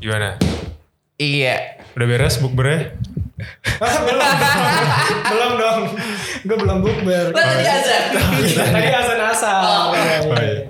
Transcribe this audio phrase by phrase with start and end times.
[0.00, 0.40] Gimana?
[1.20, 1.84] Iya.
[1.92, 2.96] Udah beres bukbernya?
[3.80, 4.32] belum,
[5.28, 5.82] belum dong.
[6.44, 7.36] Gue belum bukber.
[7.36, 8.04] Tadi azan.
[8.72, 9.60] Tadi asal-asal.
[9.60, 9.92] Oh.
[9.92, 10.52] Iya, iya, Oh iya.
[10.56, 10.64] iya.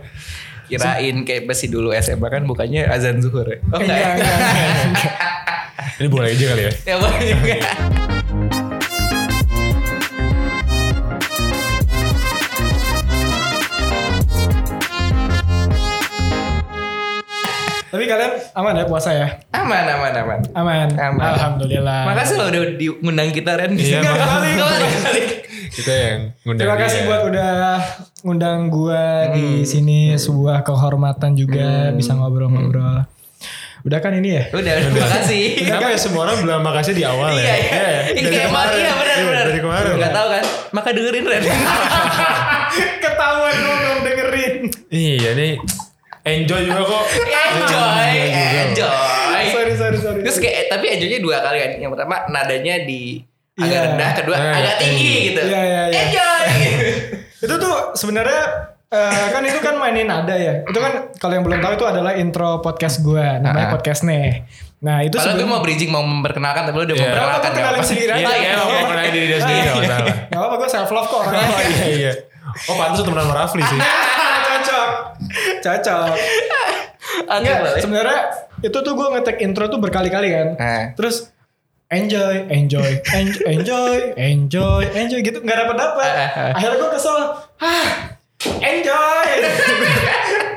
[0.71, 3.58] Kirain kayak masih dulu SMA kan bukannya azan zuhur ya.
[3.71, 3.95] Oh enggak.
[3.95, 4.11] Enggak, ya?
[4.19, 4.35] enggak,
[4.87, 5.15] enggak.
[6.03, 6.72] Ini boleh aja kali ya?
[6.87, 7.54] Ya boleh juga.
[17.91, 19.27] Tapi kalian aman ya puasa ya?
[19.51, 20.41] Aman aman aman.
[20.55, 20.88] Aman.
[20.95, 21.23] Aman.
[21.34, 22.06] Alhamdulillah.
[22.06, 23.74] Makasih lo udah diundang kita Ren.
[23.74, 24.30] Iya, makasih.
[24.30, 24.69] balik, nggak
[25.02, 25.27] balik.
[25.70, 27.06] Kita yang ngundang Terima kasih dia.
[27.06, 27.52] buat udah
[28.20, 29.34] ngundang gua Hmm.
[29.34, 33.06] di sini sebuah kehormatan juga bisa ngobrol-ngobrol.
[33.80, 34.45] Udah kan ini ya?
[34.50, 35.42] Udah, terima kasih.
[35.64, 37.41] Kenapa ya semua orang bilang makasih di awal ya?
[37.41, 37.70] Iya, iya.
[37.72, 38.00] ya?
[38.06, 38.77] Ini Dari kayak kemarin.
[38.77, 39.45] Iya, benar, Iya, benar.
[39.48, 39.91] Dari kemarin.
[39.97, 40.45] Enggak tahu kan?
[40.70, 41.42] Maka dengerin Ren.
[43.02, 44.55] Ketahuan belum dengerin.
[44.91, 45.55] Iya nih.
[46.33, 47.05] Enjoy juga kok.
[47.51, 49.45] enjoy, Iya enjoy.
[49.51, 50.20] Sorry, sorry, sorry.
[50.23, 51.70] Terus kayak tapi enjoynya dua kali kan.
[51.77, 53.19] Yang pertama nadanya di
[53.55, 53.81] agak Iya.
[53.89, 55.41] rendah, kedua Eh, agak tinggi gitu.
[55.42, 56.00] Iya, iya, iya.
[56.03, 56.47] Enjoy.
[57.45, 58.42] itu tuh sebenarnya
[58.87, 60.62] eh, kan itu kan mainin nada ya.
[60.62, 63.72] Itu kan kalau yang belum tahu itu adalah intro podcast gua, namanya Ah.
[63.72, 64.44] podcast nih.
[64.81, 67.05] Nah itu Padahal gue mau bridging mau memperkenalkan tapi lu udah Iya.
[67.05, 67.84] memperkenalkan Gak kenalin apa-apa.
[67.87, 68.17] sendiri aja.
[68.19, 69.61] Iya, Iya, iya, mau mengenai diri dia sendiri
[70.25, 71.48] gak apa-apa gue self love kok orangnya.
[71.50, 72.12] Oh iya iya.
[72.67, 73.81] Oh pantas temenan sama Rafli sih.
[75.60, 76.14] cocok,
[77.26, 78.20] Enggak, sebenarnya
[78.60, 80.48] itu tuh gue ngetek intro tuh berkali-kali kan.
[80.56, 80.82] Nah.
[80.94, 81.32] Terus
[81.88, 86.06] enjoy, enjoy, enjoy, enjoy, enjoy, enjoy gitu nggak dapat dapat.
[86.06, 86.50] Ah, ah, ah.
[86.54, 87.18] Akhirnya gue kesel.
[87.58, 87.88] Ah,
[88.60, 89.30] enjoy.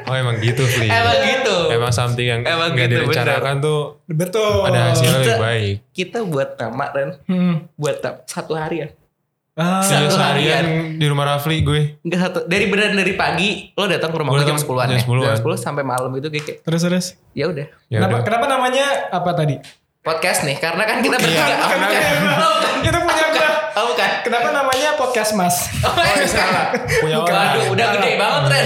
[0.03, 0.91] Oh emang gitu Fli.
[0.91, 1.71] Emang gitu.
[1.71, 4.67] Emang something yang Emang nggak gitu, direncanakan tuh Betul.
[4.67, 5.75] ada hasilnya lebih Kita- baik.
[5.95, 7.55] Kita buat nama Ren, Hmm.
[7.79, 7.97] buat
[8.27, 8.91] satu harian.
[9.53, 10.65] Ah, Iya Satu seharian
[10.97, 12.01] di rumah Rafli gue.
[12.01, 14.97] Enggak satu dari beneran dari pagi lo datang ke rumah gue jam datang 10-an jam
[14.97, 15.03] ya.
[15.05, 15.25] 10-an.
[15.29, 17.05] Jam 10 sampai malam itu kayak, terus terus.
[17.31, 17.69] ya udah.
[17.85, 19.61] Ya kenapa, kenapa namanya apa tadi?
[19.99, 21.53] Podcast nih karena kan kita bertiga.
[21.55, 22.41] Bukan, Oh.
[22.41, 22.73] Oh, bukan.
[22.83, 23.25] Itu punya.
[23.73, 24.09] Oh, bukan.
[24.21, 25.55] Kenapa namanya podcast mas?
[25.79, 26.65] Oh, iya, salah.
[26.99, 27.53] Punya Bukan, orang.
[27.53, 28.65] aduh, udah gede banget Ren.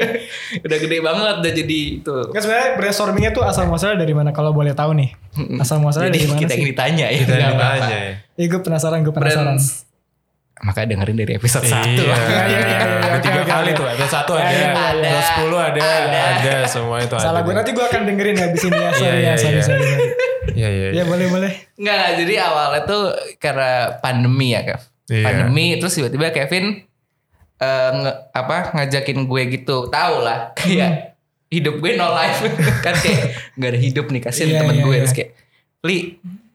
[0.68, 2.16] udah gede banget udah jadi itu.
[2.28, 5.10] Kan sebenarnya brainstormingnya tuh asal muasalnya dari mana kalau boleh tahu nih?
[5.56, 6.56] Asal muasalnya dari mana kita sih?
[6.56, 7.18] yang ditanya ya.
[7.18, 7.72] Kita yang apa-apa.
[7.74, 8.12] ditanya ya.
[8.36, 9.56] Iya gue penasaran, gue penasaran.
[9.56, 9.89] Friends.
[10.60, 11.72] Makanya dengerin dari episode 1.
[11.72, 11.88] Iya.
[11.88, 12.78] iya, iya, iya.
[12.78, 13.86] Ada Oke, tiga kali tuh.
[13.86, 14.52] Episode satu Iya, ada.
[14.52, 15.08] iya, iya.
[15.08, 15.80] Episode sepuluh ada.
[15.80, 16.20] Ada.
[16.36, 16.54] Ada.
[16.68, 17.24] Semua itu ada.
[17.24, 18.90] Salah gue nanti gue akan dengerin habis ini ya.
[18.92, 19.64] Sorry Iya, ya, iya, sorry, iya.
[19.64, 19.86] sorry.
[20.50, 20.88] Iya iya.
[20.92, 21.52] Ya boleh boleh.
[21.74, 22.06] Enggak.
[22.18, 23.02] Jadi awalnya tuh
[23.36, 24.80] karena pandemi ya, Kev.
[25.08, 25.24] Iya.
[25.24, 26.64] Pandemi terus tiba-tiba Kevin
[27.56, 29.88] eh, nge- apa ngajakin gue gitu.
[29.88, 31.16] Tahu lah kayak
[31.48, 32.46] hidup gue no life
[32.84, 35.00] kan kayak nggak ada hidup nih kasihan Iya, temen iya, gue iya.
[35.02, 35.30] terus kayak
[35.82, 35.98] Li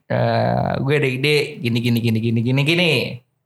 [0.06, 2.92] eh, gue ada ide gini gini gini gini gini gini.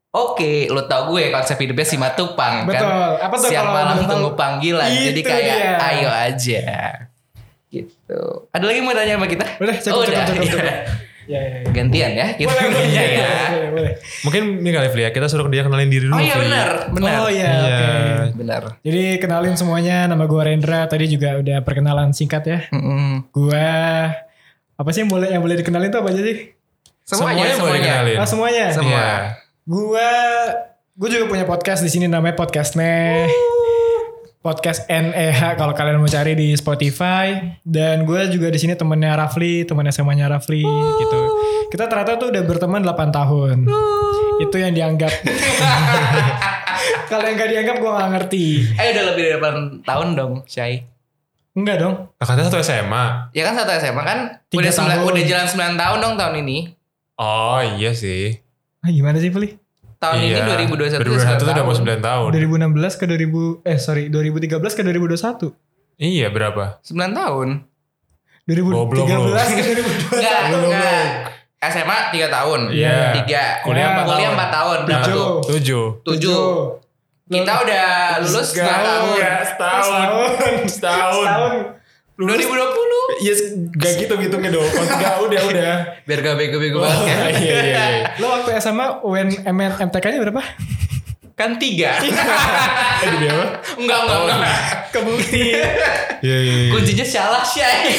[0.09, 2.81] Oke, lo tau gue konsep hidupnya si Matupang Betul.
[2.81, 3.21] kan.
[3.21, 4.89] Apa tuh Siang kalau malam tunggu panggilan.
[4.89, 5.73] Jadi Itu kayak dia.
[5.79, 6.63] ayo aja.
[7.67, 8.21] Gitu.
[8.49, 9.45] Ada lagi mau tanya sama kita?
[9.57, 10.25] Udah, cukup, Oh, cukup, udah.
[10.25, 10.65] cukup, cukup.
[11.29, 11.69] Ya, ya, ya.
[11.69, 13.29] Gantian ya kita Boleh, boleh, boleh, ya.
[13.47, 13.93] boleh, boleh.
[14.25, 15.11] Mungkin ini kali Fli ya.
[15.13, 16.17] Kita suruh dia kenalin diri dulu.
[16.17, 17.13] Oh iya benar, benar.
[17.19, 17.61] Oh iya, Iya.
[17.61, 17.85] oke.
[18.33, 18.61] Benar.
[18.81, 20.89] Jadi kenalin semuanya, nama gue Rendra.
[20.89, 22.59] Tadi juga udah perkenalan singkat ya.
[22.73, 23.29] Mm-mm.
[23.29, 23.69] Gue
[24.73, 26.49] apa sih yang boleh yang boleh dikenalin tuh apa aja sih?
[27.05, 27.77] Semuanya, boleh semuanya.
[27.77, 28.17] dikenalin.
[28.17, 28.65] Ah semuanya.
[28.73, 28.89] Semua.
[28.89, 29.13] Iya.
[29.65, 30.11] Gue
[30.93, 33.27] gue juga punya podcast di sini namanya Podcast Neh.
[34.39, 39.67] Podcast NEH kalau kalian mau cari di Spotify dan gue juga di sini temennya Rafli,
[39.67, 40.63] temen SMA-nya Rafli
[40.95, 41.21] gitu.
[41.67, 43.67] Kita ternyata tuh udah berteman 8 tahun.
[44.39, 45.11] Itu yang dianggap.
[47.11, 48.45] kalau yang gak dianggap gue gak ngerti.
[48.79, 49.37] Eh udah lebih dari
[49.83, 50.87] 8 tahun dong, Syai.
[51.51, 51.95] Enggak dong.
[52.07, 53.05] Nah, katanya satu SMA.
[53.35, 55.07] Ya kan satu SMA kan Tiga udah sembilan, tahun.
[55.11, 56.57] udah jalan 9 tahun dong tahun ini.
[57.19, 58.39] Oh iya sih.
[58.79, 59.59] Ah, gimana sih Fli?
[59.99, 60.47] Tahun iya.
[60.47, 62.29] ini 2021 2021 udah tuh udah mau 9 9 tahun.
[62.31, 65.51] 2016 ke 2000 eh sorry 2013 ke 2021.
[65.99, 66.79] Iya berapa?
[66.87, 67.47] 9 tahun.
[68.47, 69.31] 2013 Goblok lu.
[69.35, 70.15] ke 2021.
[70.15, 71.05] Enggak, enggak.
[71.59, 72.59] SMA 3 tahun.
[72.71, 73.27] Iya.
[73.27, 73.67] 3.
[73.67, 74.47] Kuliah empat Kuliah tahun.
[74.47, 74.77] 4 tahun.
[74.87, 75.83] Berapa Tujuh.
[75.99, 76.15] tuh?
[76.15, 76.45] Tujuh.
[77.27, 77.35] 7.
[77.35, 77.87] Kita udah
[78.23, 79.15] lulus 2 tahun.
[79.19, 80.07] ya, setahun.
[80.71, 81.27] Setahun.
[81.27, 81.27] Setahun.
[82.15, 82.88] 2020.
[83.19, 83.39] Yes,
[83.71, 84.63] gak gitu gitu dong.
[84.63, 85.73] Enggak, udah, udah.
[86.03, 87.17] Biar gak bego-bego Oh, banget ya.
[87.33, 88.07] iya, iya, iya.
[88.15, 90.41] Lo waktu SMA UN MN MTK-nya berapa?
[91.33, 91.63] Kan 3.
[92.99, 93.45] Eh, jadi apa?
[93.75, 94.57] enggak, enggak, enggak.
[94.91, 95.41] Kebukti.
[95.49, 95.67] Iya,
[96.21, 96.69] iya, iya.
[96.69, 97.95] Kuncinya salah, Syai.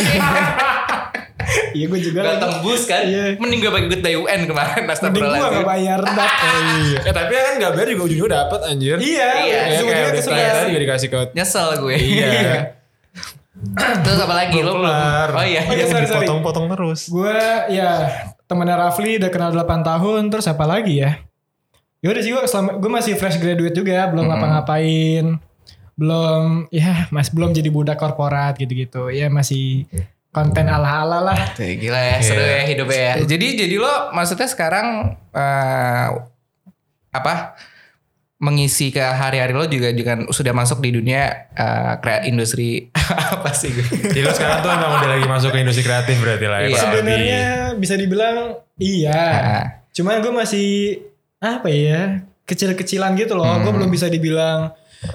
[1.73, 2.43] Iya gue juga Gak lagi.
[2.45, 3.03] tembus kan?
[3.03, 3.25] Iya.
[3.37, 4.83] Mending gue pakai goodbye UN kemarin.
[4.87, 6.33] Mending gue gak bayar dak.
[6.37, 6.99] Iya.
[7.01, 8.97] Eh tapi kan gak bayar juga ujungnya dapet anjir.
[9.01, 9.31] Iya.
[9.41, 10.31] Iya, Ya, kesel.
[10.37, 11.97] tadi juga dikasih ke Nyesel gue.
[11.97, 12.29] Iya.
[14.05, 14.57] Terus apa lagi?
[14.61, 14.89] Lo belum.
[14.89, 15.29] Kelar.
[15.37, 15.61] Oh iya.
[15.69, 16.25] Oh, iya, sorry, sorry.
[16.25, 17.01] Dipotong-potong terus.
[17.09, 17.37] Gue
[17.69, 18.09] ya
[18.45, 20.23] temennya Rafli udah kenal 8 tahun.
[20.29, 21.21] Terus apa lagi ya?
[22.01, 25.37] Ya udah sih gue selama gue masih fresh graduate juga, belum ngapa-ngapain,
[25.93, 29.13] belum ya masih belum jadi budak korporat gitu-gitu.
[29.13, 29.85] Ya masih
[30.33, 31.37] konten ala-ala lah.
[31.61, 32.57] Gila ya, seru Iya.
[32.57, 33.15] ya hidupnya ya.
[33.29, 36.09] Jadi jadi lo maksudnya sekarang eh,
[37.13, 37.35] apa
[38.41, 42.89] mengisi ke hari-hari lo juga juga sudah masuk di dunia eh, krea- industri
[43.37, 43.85] apa sih gue?
[43.85, 46.69] Jadi lo sekarang tuh emang udah lagi masuk ke industri kreatif berarti lah ya.
[46.73, 46.81] Iya.
[46.81, 47.43] Sebenarnya
[47.77, 48.37] bisa dibilang
[48.81, 49.21] iya.
[49.29, 49.65] Ah.
[49.93, 50.69] Cuma gue masih
[51.37, 53.61] apa ya kecil-kecilan gitu loh.
[53.61, 54.73] Gue belum bisa dibilang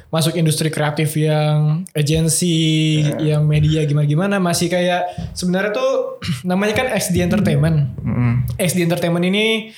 [0.10, 4.38] masuk industri kreatif yang agensi, yang media gimana-gimana.
[4.38, 7.90] Masih kayak sebenarnya tuh namanya kan XD Entertainment.
[8.06, 8.46] Mm.
[8.62, 9.74] XD Entertainment ini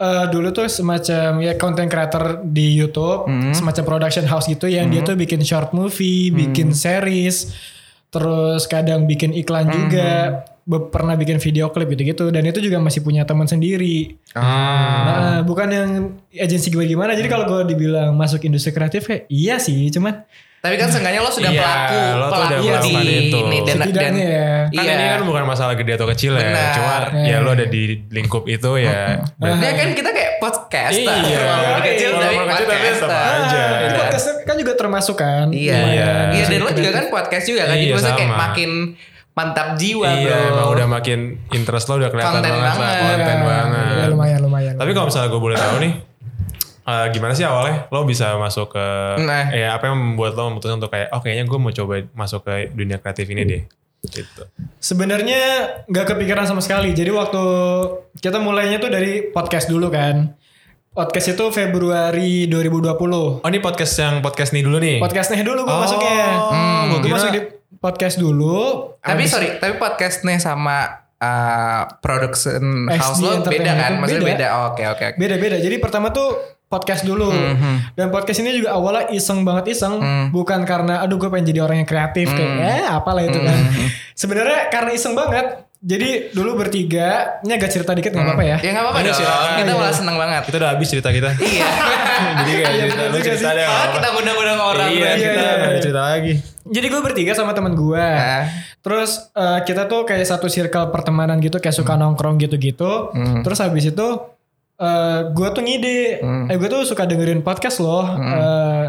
[0.00, 5.04] eh, dulu tuh semacam ya content creator di YouTube, semacam production house gitu yang dia
[5.04, 7.52] tuh bikin short movie, bikin series,
[8.08, 13.04] terus kadang bikin iklan juga, be- pernah bikin video klip gitu-gitu dan itu juga masih
[13.04, 14.16] punya teman sendiri.
[14.32, 14.40] Ah.
[15.04, 15.90] Nah, bukan yang
[16.32, 17.12] agensi gimana-gimana.
[17.12, 20.24] Jadi kalau gue dibilang masuk industri kreatif kayak iya sih, cuman
[20.60, 23.38] Tapi kan seenggaknya lo sudah Iya, pelaku, lo tuh udah pelaku di itu.
[23.38, 24.48] ini dan, dan ya.
[24.68, 24.92] Kan iya.
[24.92, 26.44] ini kan bukan masalah gede atau kecil ya.
[26.44, 26.72] Benar.
[26.76, 29.24] Cuma ya lo ada di lingkup itu ya.
[29.34, 30.92] berarti- Ya kan kita kayak podcast.
[30.94, 31.40] Iya.
[31.40, 33.08] Walaupun kecil tapi Walaupun kecil tapi podcaster.
[33.08, 33.62] aja.
[33.64, 35.46] Ah, ini podcast kan juga termasuk kan.
[35.48, 35.76] Iya.
[35.80, 36.10] Iya.
[36.30, 36.44] Iya.
[36.46, 37.74] dan lo juga kan podcast juga kan.
[37.74, 38.70] Jadi Iya, maksudnya kayak makin
[39.30, 40.50] mantap jiwa Iya, bro.
[40.52, 41.18] emang udah makin
[41.50, 43.96] interest lo udah kelihatan Konten banget, lah, konten Ya, banget.
[43.96, 44.74] ya, lumayan lumayan.
[44.76, 45.92] Tapi kalau misalnya gue boleh tahu nih,
[46.90, 48.86] eh, gimana sih awalnya lo bisa masuk ke,
[49.20, 49.46] Nah.
[49.48, 52.52] ya apa yang membuat lo memutuskan untuk kayak, oh kayaknya gue mau coba masuk ke
[52.70, 53.62] dunia kreatif ini deh.
[54.02, 54.42] Gitu.
[54.78, 55.42] Sebenarnya
[55.86, 56.90] nggak kepikiran sama sekali.
[56.90, 57.42] Jadi waktu
[58.16, 60.34] kita mulainya tuh dari podcast dulu kan.
[60.90, 62.90] Podcast itu Februari 2020.
[63.38, 64.98] Oh ini podcast yang podcast nih dulu nih.
[64.98, 66.18] Podcastnya dulu gue Oh, masuknya.
[66.50, 67.40] hmm, gue kira- masuk di
[67.76, 68.58] podcast dulu.
[68.98, 73.92] Tapi Abis- sorry, tapi podcastnya sama uh, production XD house lo beda kan?
[73.96, 74.32] Maksudnya beda.
[74.34, 74.46] beda.
[74.50, 75.04] Oh, Oke oke.
[75.06, 75.16] oke.
[75.16, 75.56] Beda-beda.
[75.56, 76.28] Jadi pertama tuh
[76.70, 77.26] podcast dulu.
[77.28, 77.98] Mhm.
[77.98, 79.98] Dan podcast ini juga awalnya iseng banget iseng.
[79.98, 80.26] Hmm.
[80.30, 82.30] Bukan karena aduh gue pengen jadi orang yang kreatif.
[82.30, 83.58] Kayak eh apalah itu kan.
[83.58, 83.88] Hmm.
[84.14, 85.66] Sebenarnya karena iseng banget.
[85.80, 87.40] Jadi dulu bertiga.
[87.40, 88.56] Ini agak cerita dikit nggak apa-apa ya.
[88.60, 89.16] Ya nggak apa-apa dong.
[89.16, 89.50] silakan.
[89.56, 89.80] Kita Iya.
[89.80, 90.42] malah seneng banget.
[90.44, 91.30] Kita udah habis cerita kita.
[91.42, 91.68] Iya.
[92.38, 93.56] Jadi kayak Iya, cerita, lu juga cerita sih.
[93.56, 93.64] deh.
[93.64, 93.90] Oh, apa-apa.
[93.90, 94.88] kita ngundang-ngundang orang.
[94.88, 95.18] Iya, berarti.
[95.18, 95.80] kita iya, iya.
[95.80, 96.32] cerita lagi.
[96.70, 97.98] Jadi gue bertiga sama teman gue.
[97.98, 98.44] Ah.
[98.78, 103.10] Terus eh, kita tuh kayak satu circle pertemanan gitu, kayak suka nongkrong gitu-gitu.
[103.10, 103.40] Hmm.
[103.40, 104.06] Terus habis itu
[104.80, 106.48] eh gue tuh ngide, Hmm.
[106.48, 108.84] eh gue tuh suka dengerin podcast loh, eh,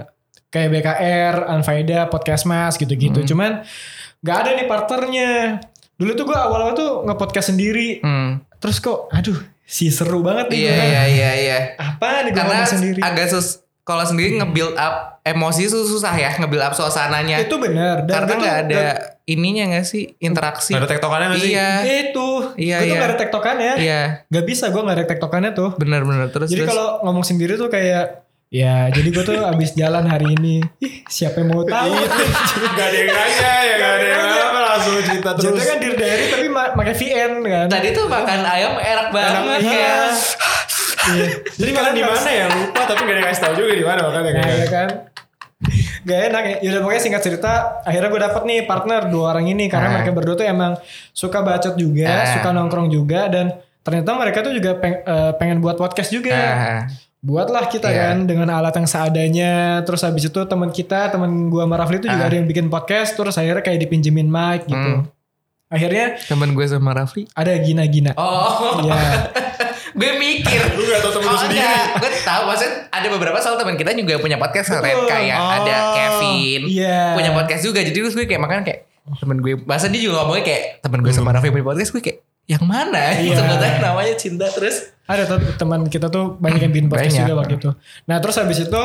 [0.47, 3.19] kayak BKR, Anfaida, Podcast Mas gitu-gitu.
[3.19, 3.27] Hmm.
[3.27, 3.51] Cuman
[4.19, 5.31] nggak ada nih partnernya.
[5.95, 7.99] Dulu tuh gue awal-awal tuh nge-podcast sendiri.
[7.99, 8.39] Hmm.
[8.57, 10.59] Terus kok, aduh, si seru banget nih.
[10.63, 11.57] Iya iya iya iya.
[11.75, 12.99] Apa nih gue sendiri?
[13.01, 17.37] agak sus kalau sendiri nge-build up emosi itu susah ya, nge-build up suasananya.
[17.41, 18.03] Itu benar.
[18.03, 18.83] Dan Karena tuh nggak ada
[19.23, 20.73] ininya nggak sih interaksi.
[20.73, 21.51] Gak ada tektokannya gak sih?
[21.53, 21.69] Iya.
[22.09, 22.29] Itu.
[22.57, 22.99] Iya, gue tuh iya.
[22.99, 23.73] gak ada tektokannya.
[23.77, 25.69] Iya, Gak bisa gue gak ada tektokannya tuh.
[25.77, 30.35] benar-benar terus Jadi kalau ngomong sendiri tuh kayak ya jadi gue tuh abis jalan hari
[30.35, 31.95] ini ih siapa yang mau tahu
[32.75, 35.45] Gak ada yang nanya ya, gak ada yang apa langsung cerita terus.
[35.47, 39.95] Jatuhnya kan Dear Diary tapi pakai VN kan Tadi tuh makan ayam enak banget Iya.
[41.03, 41.27] Iya.
[41.51, 44.21] Jadi makan di mana ya lupa tapi gak ada kasih tahu juga di mana makanya
[44.27, 44.55] Nah, kayak.
[44.55, 44.89] ya kan
[46.01, 47.51] Gak enak ya Yaudah pokoknya singkat cerita
[47.81, 49.93] Akhirnya gue dapet nih partner Dua orang ini Karena Ah.
[49.95, 50.73] mereka berdua tuh emang
[51.11, 52.25] Suka bacot juga Ah.
[52.31, 56.81] Suka nongkrong juga Dan ternyata mereka tuh juga peng- eh, pengen buat podcast juga Ah,
[57.17, 58.01] buatlah kita Iya.
[58.07, 62.05] kan dengan alat yang seadanya terus habis itu teman kita teman gua sama Rafli itu
[62.07, 65.05] juga ada yang bikin podcast terus akhirnya kayak dipinjemin mic gitu Hmm.
[65.71, 67.25] Akhirnya temen gue sama Rafli.
[67.31, 69.31] ada Gina Gina Oh, ya
[69.93, 70.59] gue mikir.
[70.71, 71.59] Lu gak tau temen Oh, sendiri.
[71.59, 71.85] enggak.
[71.97, 75.07] Gue tahu maksudnya ada beberapa soal teman kita juga punya podcast Betul.
[75.07, 77.79] kayak Oh, ada Kevin iya punya podcast juga.
[77.79, 78.85] Jadi terus gue kayak makan kayak
[79.17, 82.19] temen gue bahasa dia juga ngomongnya kayak temen gue sama Raffi punya podcast gue kayak
[82.45, 83.15] yang mana?
[83.15, 83.35] Iya.
[83.37, 84.91] Sebetulnya namanya cinta terus.
[85.03, 87.23] ada tuh teman kita tuh banyak yang bikin podcast Banyak.
[87.25, 87.69] juga waktu itu
[88.05, 88.83] nah terus habis itu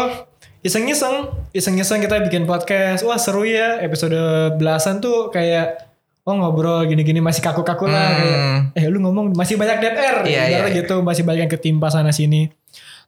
[0.61, 1.15] iseng-iseng
[1.53, 4.17] iseng-iseng kita bikin podcast wah seru ya episode
[4.53, 5.87] belasan tuh kayak
[6.27, 8.75] Oh ngobrol gini-gini masih kaku-kaku lah Hmm.
[8.75, 10.79] kayak eh lu ngomong masih banyak dead air Iya, ibaratnya iya.
[10.83, 12.51] gitu masih banyak yang ketimpa sana sini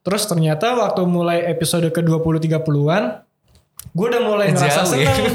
[0.01, 3.27] terus ternyata waktu mulai episode ke 20 30-an
[3.91, 5.11] gue udah mulai ngerasa Jauh ya.
[5.11, 5.35] seneng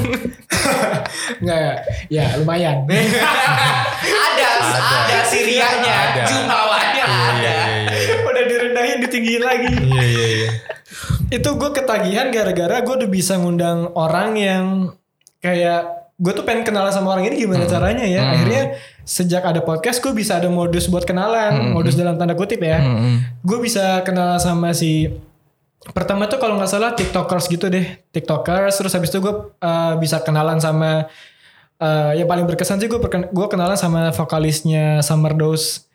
[1.40, 2.84] Enggak ya lumayan
[4.24, 6.22] ada, ada, Sirianya, Ada.
[6.24, 7.36] Jumawanya Iya, ada.
[7.36, 8.14] iya, iya.
[8.24, 10.50] udah direndahin ditinggiin lagi Iya, iya, iya.
[11.30, 14.64] itu gue ketagihan gara-gara gue udah bisa ngundang orang yang
[15.38, 18.22] kayak gue tuh pengen kenalan sama orang ini gimana caranya ya?
[18.30, 21.74] Akhirnya sejak ada podcast gue bisa ada modus buat kenalan.
[21.74, 22.78] Modus dalam tanda kutip ya.
[22.78, 23.18] Hmm.
[23.42, 25.10] gue bisa kenalan sama si
[25.84, 27.98] pertama tuh kalau nggak salah tiktokers gitu deh.
[28.14, 31.10] Tiktokers terus habis itu gue uh, bisa kenalan sama
[31.82, 35.90] uh, yang paling berkesan sih gue gue kenalan sama vokalisnya Summer Dose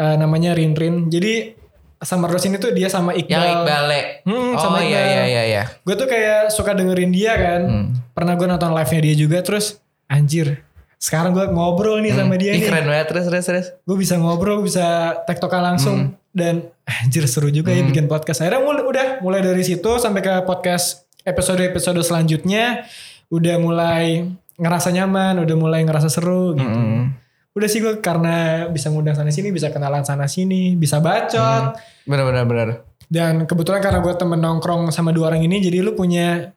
[0.00, 1.12] uh, namanya Rin Rin.
[1.12, 1.59] Jadi
[2.00, 3.84] Summer Dose ini tuh dia sama Iqbal, Yang Iqbal
[4.24, 5.04] Hmm, Oh sama iya Iqbal.
[5.04, 5.62] iya iya iya.
[5.78, 7.86] gue tuh kayak suka dengerin dia kan Hmm.
[8.10, 10.64] pernah gue nonton live nya dia juga terus anjir
[10.96, 12.66] sekarang gue ngobrol nih sama dia Ih, nih.
[12.66, 13.66] keren banget terus terus terus.
[13.82, 14.84] Gue bisa ngobrol, bisa
[15.24, 16.12] tektokan langsung.
[16.28, 18.44] Dan anjir seru juga ya bikin podcast.
[18.44, 22.84] Akhirnya mulai, udah mulai dari situ sampai ke podcast episode-episode selanjutnya.
[23.28, 26.68] Udah mulai ngerasa nyaman, udah mulai ngerasa seru gitu.
[26.68, 27.16] Mm.
[27.50, 31.74] Udah sih gue karena bisa ngundang sana sini, bisa kenalan sana sini, bisa bacot.
[32.06, 32.68] Bener bener bener.
[33.10, 36.54] Dan kebetulan karena gue temen nongkrong sama dua orang ini, jadi lu punya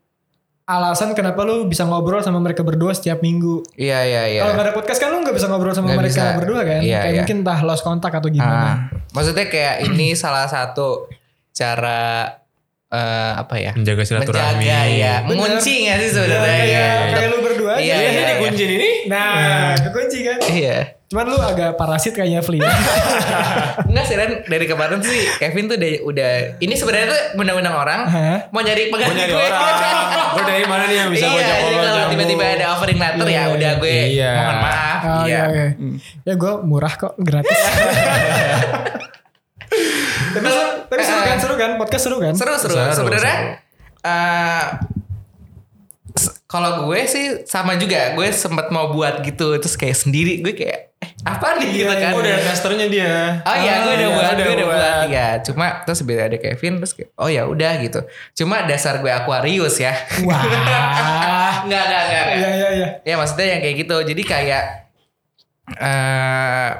[0.63, 3.65] alasan kenapa lu bisa ngobrol sama mereka berdua setiap minggu.
[3.75, 4.41] Iya iya iya.
[4.45, 6.37] Kalau gak ada podcast kan lu gak bisa ngobrol sama Nggak mereka bisa.
[6.39, 6.79] berdua kan?
[6.79, 7.19] Iya, Kayak iya.
[7.19, 8.63] mungkin entah lost kontak atau gimana.
[8.63, 8.77] Ah,
[9.11, 11.09] maksudnya kayak ini salah satu
[11.51, 12.31] cara
[12.87, 13.71] eh, apa ya?
[13.75, 14.63] Menjaga silaturahmi.
[14.63, 15.15] Menjaga ya.
[15.27, 16.63] Mengunci gak sih sebenarnya?
[16.63, 17.81] Iya, Iya, kayak lu berdua aja.
[17.81, 18.35] Iya, Ini iya, iya.
[18.37, 18.91] kunci ini.
[19.07, 19.31] Nah,
[19.79, 20.37] kekunci kan.
[20.43, 20.77] Iya.
[21.05, 22.57] Cuman lu agak parasit kayaknya Fli.
[22.57, 22.67] ya.
[23.87, 28.01] Enggak sih Ren, dari kemarin sih Kevin tuh udah, udah ini sebenarnya tuh undang-undang orang
[28.03, 28.37] Hah?
[28.49, 29.37] mau nyari Gue pengganti nyari gue.
[29.39, 30.07] orang.
[30.33, 33.27] Gue dari mana nih yang bisa gue iya, jawab jadi kalau tiba-tiba ada offering letter
[33.29, 34.31] ya udah gue Iya.
[34.35, 34.99] mohon maaf.
[34.99, 35.23] Oh, iya.
[35.23, 35.65] iya, oke.
[36.25, 37.53] Ya gue murah kok, gratis.
[40.33, 41.71] tapi, seru- tapi seru kan, seru kan?
[41.77, 42.33] Podcast seru kan?
[42.33, 42.73] Seru seru.
[42.73, 43.53] Seru, Sebenarnya seru.
[46.53, 50.93] Kalau gue sih sama juga, gue sempat mau buat gitu terus kayak sendiri gue kayak
[51.01, 52.13] eh, apa nih gitu kan.
[52.13, 53.41] Oh, udah casternya dia.
[53.41, 54.77] Oh iya, gue udah iya, buat, udah gue udah buat.
[54.77, 55.07] buat.
[55.09, 58.05] Ya, cuma terus beda ada Kevin terus kayak, oh ya udah gitu.
[58.37, 59.97] Cuma dasar gue Aquarius ya.
[60.29, 60.45] Wah.
[61.65, 62.25] Enggak, enggak, enggak.
[62.37, 62.89] Iya, iya, iya.
[63.01, 63.97] Ya maksudnya yang kayak gitu.
[64.13, 64.63] Jadi kayak
[65.73, 66.71] eh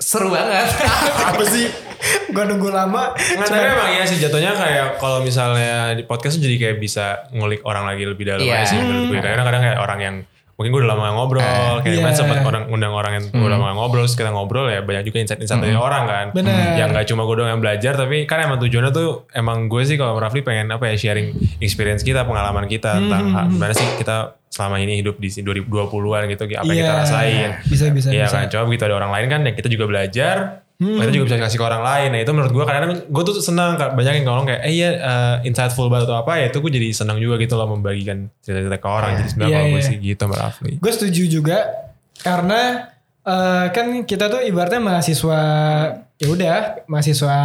[0.00, 0.72] seru banget.
[1.36, 1.87] Apa sih?
[2.28, 3.12] Gue nunggu lama.
[3.12, 7.62] Nggak, tapi emang iya sih jatuhnya kayak kalau misalnya di podcast jadi kayak bisa ngulik
[7.62, 8.54] orang lagi lebih dalam Iya.
[8.58, 9.18] aja sih menurut gue.
[9.18, 10.16] Kadang-kadang kayak orang yang
[10.54, 11.42] mungkin gue udah lama gak ngobrol,
[11.78, 11.96] kayak Iya.
[11.96, 14.80] kemarin sempat orang undang orang yang gue udah lama gak ngobrol, terus kita ngobrol ya
[14.82, 16.26] banyak juga insight-insight dari orang kan.
[16.34, 16.74] Bener.
[16.74, 19.94] Yang gak cuma gue doang yang belajar, tapi kan emang tujuannya tuh emang gue sih
[19.94, 24.34] kalau Rafli pengen apa ya sharing experience kita, pengalaman kita tentang ha- gimana sih kita
[24.48, 26.98] selama ini hidup di 2020-an gitu, apa yang kita Iya.
[26.98, 27.48] rasain.
[27.62, 28.36] Bisa, bisa, Iya bisa.
[28.36, 31.58] kan, coba begitu ada orang lain kan yang kita juga belajar, kita juga bisa ngasih
[31.58, 32.08] ke orang lain.
[32.14, 35.36] Nah itu menurut gue kadang-kadang gue tuh senang banyak yang ngomong kayak, eh iya uh,
[35.42, 38.86] insightful banget atau apa ya itu gue jadi senang juga gitu loh membagikan cerita-cerita ke
[38.86, 39.10] orang.
[39.16, 39.88] Jadi sebenarnya Iya, kalau gue iya.
[39.90, 40.72] sih gitu Mbak Rafli.
[40.78, 41.58] Gue setuju juga
[42.16, 42.60] karena
[43.20, 45.40] eh, kan kita tuh ibaratnya mahasiswa
[46.14, 46.56] ya udah
[46.86, 47.36] mahasiswa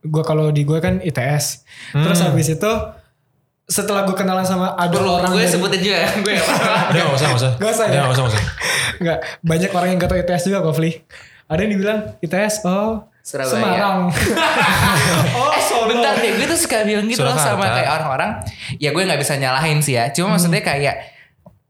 [0.00, 1.66] gue kalau di gue kan ITS.
[1.92, 2.30] Terus Hmm.
[2.30, 2.72] habis itu
[3.62, 6.08] setelah gue kenalan sama ada orang gue dari- sebutin juga ya.
[6.16, 6.34] Gue.
[6.38, 7.52] Udah gak usah, gak usah.
[7.58, 7.92] Gak usah ya?
[7.98, 8.42] Gak usah, gak usah.
[9.42, 10.90] Banyak orang yang gak tau ITS juga kok, Fli.
[11.52, 13.54] Ada yang dibilang ITS, oh Surabaya.
[13.54, 13.98] Semarang.
[15.38, 15.86] oh, eh, Solo.
[15.94, 18.30] bentar deh, gue tuh suka bilang gitu loh sama kayak orang-orang.
[18.82, 20.10] Ya gue nggak bisa nyalahin sih ya.
[20.10, 21.06] Cuma maksudnya kayak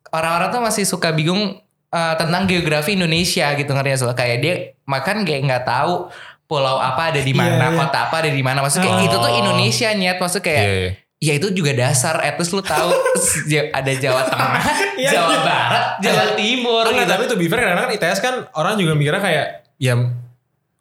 [0.08, 1.60] orang-orang tuh masih suka bingung
[1.92, 4.54] eh, tentang geografi Indonesia gitu ngerti soal kayak dia
[4.88, 6.08] makan kayak nggak tahu
[6.46, 7.78] pulau apa ada di mana, Iya, iya.
[7.80, 8.58] kota apa ada di mana.
[8.60, 9.08] Maksudnya kayak Oh.
[9.08, 10.16] itu tuh Indonesia nyet.
[10.16, 10.92] Maksudnya kayak Iya, iya.
[11.22, 12.90] Ya itu juga dasar, at least lu tahu
[13.78, 14.58] ada Jawa Tengah,
[14.98, 15.40] Iya, Jawa iya.
[15.46, 17.12] Barat, Jawa Timur Enggak, gitu.
[17.14, 19.94] tapi to be fair kadang-kadang kan ITS kan orang juga mikirnya kayak, ya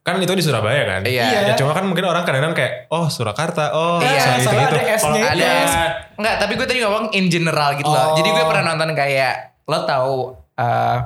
[0.01, 1.01] kan itu di Surabaya kan.
[1.05, 1.53] Iya.
[1.53, 4.73] Ya, cuma kan mungkin orang kadang-kadang kayak, oh Surakarta, oh Iya, soalnya gitu-gitu.
[4.73, 5.51] ada S-nya ada iya.
[5.61, 5.73] S.
[6.17, 8.05] Enggak, tapi gue tadi ngomong in general gitu loh.
[8.09, 8.15] Oh.
[8.17, 9.33] Jadi gue pernah nonton kayak
[9.63, 10.15] lo tahu
[10.57, 10.97] eh,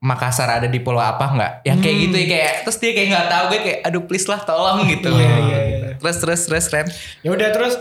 [0.00, 1.52] Makassar ada di pulau apa enggak?
[1.62, 2.04] Yang kayak Hmm.
[2.04, 5.08] gitu ya kayak terus dia kayak nggak tahu gue kayak aduh please lah tolong gitu.
[5.12, 5.78] Iya, iya, iya.
[5.96, 6.86] Terus terus terus Ren.
[7.20, 7.74] Ya udah terus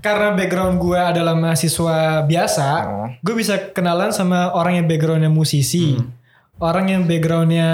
[0.00, 3.08] karena background gue adalah mahasiswa biasa, Oh.
[3.18, 6.12] gue bisa kenalan sama orang yang backgroundnya musisi, Hmm.
[6.58, 7.70] Orang yang backgroundnya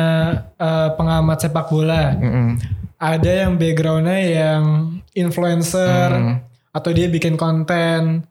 [0.54, 2.14] eh, pengamat sepak bola,
[2.96, 4.62] ada yang backgroundnya yang
[5.12, 6.36] influencer Hmm.
[6.70, 8.24] atau dia bikin konten,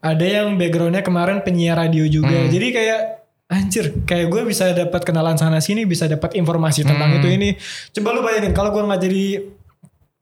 [0.00, 2.50] ada yang backgroundnya kemarin penyiar radio juga, Hmm.
[2.50, 3.00] jadi kayak
[3.52, 7.18] anjir kayak gue bisa dapat kenalan sana sini bisa dapat informasi tentang Hmm.
[7.20, 7.48] itu ini
[7.92, 9.24] coba lu bayangin kalau gue nggak jadi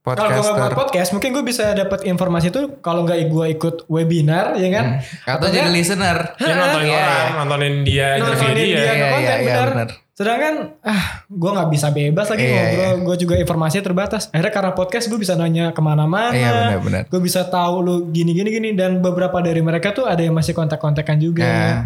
[0.01, 0.73] kalau gue nggak buat Podcaster.
[0.75, 4.87] podcast, mungkin gue bisa dapat informasi itu kalau nggak gue ikut webinar, ya kan?
[5.23, 6.17] Atau Atau jadi nggak listener.
[6.35, 7.37] Dia nontonin Iya, orang, iya.
[7.37, 8.75] nontonin dia, interview nontonin dia.
[8.75, 9.69] dia Iya, konten, iya, iya, benar.
[9.71, 9.89] benar.
[10.11, 12.93] Sedangkan ah, gue nggak bisa bebas lagi Iya, ngobrol.
[13.03, 14.23] Gue juga informasinya terbatas.
[14.29, 16.29] Akhirnya karena podcast gue bisa nanya ke mana-mana.
[16.31, 17.03] Iya, benar-benar.
[17.07, 20.53] Gue bisa tahu lu gini gini gini dan beberapa dari mereka tuh ada yang masih
[20.53, 21.45] kontak-kontakan juga.
[21.45, 21.81] Nah.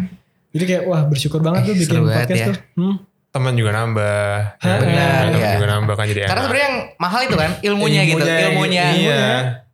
[0.51, 2.47] Jadi kayak wah bersyukur banget tuh Eh, bikin seru banget podcast ya.
[2.47, 2.57] tuh.
[2.75, 2.95] Hmm.
[3.35, 4.63] Teman juga nambah.
[4.63, 5.51] Benar, Teman iya.
[5.59, 6.43] juga nambah kan jadi Karena enak.
[6.47, 8.85] sebenarnya yang mahal itu kan ilmunya, gitu, ilmunya.
[8.95, 9.23] Iya.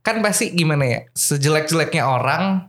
[0.02, 1.00] Kan pasti gimana ya?
[1.14, 2.66] Sejelek-jeleknya orang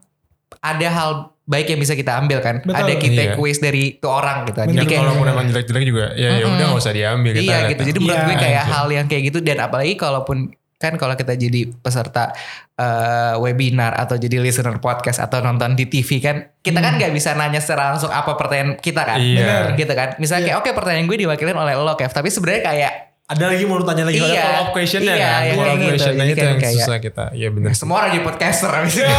[0.61, 1.11] ada hal
[1.43, 2.61] baik yang bisa kita ambil kan.
[2.61, 2.77] Betul.
[2.77, 3.35] Ada kita Iya.
[3.35, 4.61] quiz dari tuh orang gitu.
[4.61, 4.69] Benar.
[4.69, 7.33] Jadi Dan kayak kalaupun emang jelek-jelek juga, ya ya udah nggak usah diambil.
[7.33, 7.83] Kita iya gitu.
[7.89, 10.37] Jadi menurut Iya, gue kayak hal yang kayak gitu dan apalagi kalaupun
[10.83, 12.35] kan kalau kita jadi peserta
[12.73, 17.33] eh, webinar atau jadi listener podcast atau nonton di TV kan kita kan nggak bisa
[17.33, 19.39] nanya secara langsung apa pertanyaan kita kan Iya.
[19.39, 19.63] Benar.
[19.79, 22.93] gitu kan misalnya kayak oke pertanyaan gue diwakilin oleh lo Kev tapi sebenarnya kayak
[23.25, 24.43] Ada lagi mau tanya lagi ada Iya.
[24.43, 25.41] follow up questionnya Iya, kan?
[25.41, 25.95] yang Follow up kayak gitu.
[25.95, 27.25] itu kan yang kayak- susah kita.
[27.33, 27.71] Iya benar.
[27.73, 29.09] semua orang jadi podcaster abis itu.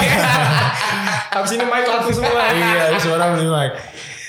[1.34, 2.43] Abis ini mic laku semua.
[2.48, 3.72] iya, suara beli mic.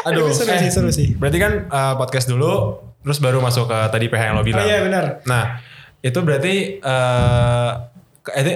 [0.05, 1.13] Aduh, seru eh, sih, seru sih.
[1.13, 4.65] Berarti kan eh, podcast dulu, terus baru masuk ke tadi PH yang lo Oh bilang.
[4.65, 5.05] iya benar.
[5.25, 5.61] Nah,
[6.05, 7.73] itu berarti eh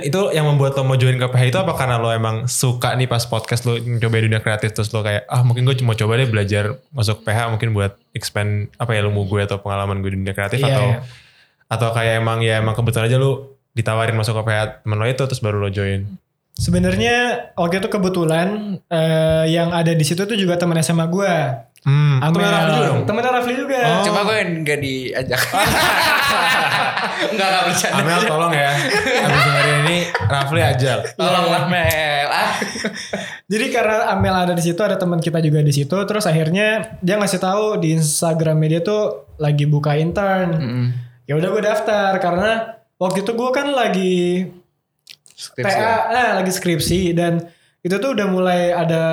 [0.09, 3.05] itu, yang membuat lo mau join ke PH itu apa karena lo emang suka nih
[3.05, 6.25] pas podcast lo coba dunia kreatif terus lo kayak ah mungkin gue cuma coba deh
[6.25, 10.33] belajar masuk PH mungkin buat expand apa ya ilmu gue atau pengalaman gue di dunia
[10.33, 10.99] kreatif Iya, atau iya.
[11.69, 15.23] atau kayak emang ya emang kebetulan aja lo ditawarin masuk ke PH temen lo itu
[15.29, 16.09] terus baru lo join.
[16.59, 17.17] Sebenarnya
[17.55, 21.35] waktu itu kebetulan eh, yang ada di situ tuh juga teman SMA gue.
[21.87, 23.01] Hmm, temen Rafli juga dong.
[23.07, 23.79] Temen Rafli juga.
[23.79, 24.03] Oh.
[24.03, 25.43] Cuma gue nggak diajak.
[27.33, 27.99] Enggak enggak bercanda.
[28.03, 28.71] Amel tolong ya.
[29.27, 30.99] Abis dengerin ini Rafli ajal.
[31.15, 32.27] Tolong lah Mel.
[32.31, 32.51] Ah.
[33.47, 35.97] Jadi karena Amel ada di situ, ada teman kita juga di situ.
[35.97, 40.49] Terus akhirnya dia ngasih tahu di Instagram media tuh lagi buka intern.
[40.59, 40.87] Mm-mm.
[41.27, 42.51] Ya udah gue daftar karena
[42.99, 44.49] waktu itu gue kan lagi
[45.39, 45.95] Skripsi TA, ya?
[46.11, 47.39] eh, lagi skripsi dan
[47.79, 49.05] itu tuh udah mulai ada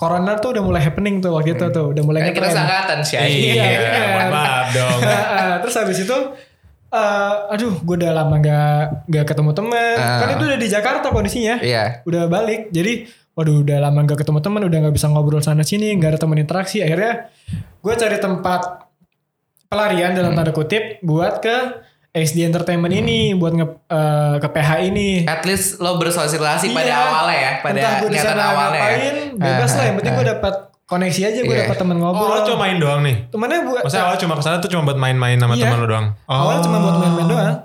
[0.00, 2.56] corona tuh udah mulai happening tuh waktu itu tuh udah mulai kita ngetren.
[2.56, 3.20] sangkatan sih.
[3.20, 4.26] Iya, Iya, iya.
[4.26, 4.98] maaf dong.
[4.98, 6.16] Nah, eh, terus habis itu
[6.90, 10.18] eh, aduh gue udah lama gak, gak ketemu teman Ah.
[10.18, 12.00] kan itu udah di Jakarta kondisinya Iya.
[12.02, 15.92] udah balik jadi waduh udah lama gak ketemu teman udah gak bisa ngobrol sana sini
[15.94, 17.28] gak ada teman interaksi akhirnya
[17.78, 18.88] gue cari tempat
[19.66, 21.56] pelarian dalam tanda kutip buat ke
[22.12, 26.98] XD Entertainment ini buat nge, eh, ke PH ini At least lo bersosialisasi pada Iya.
[26.98, 28.74] awalnya ya, pada entah gue di niatan sana awalnya.
[28.74, 28.82] ya.
[28.82, 31.62] ngapain bebas lah yang penting gue dapat koneksi aja gue Iya.
[31.64, 33.16] dapat teman Oh, ngobrol lo cuma main doang nih?
[33.28, 35.62] temennya buat Maksudnya awal cuma ke sana tuh cuma buat main-main sama Iya.
[35.64, 36.06] teman lo doang?
[36.26, 37.56] awalnya cuma buat main-main doang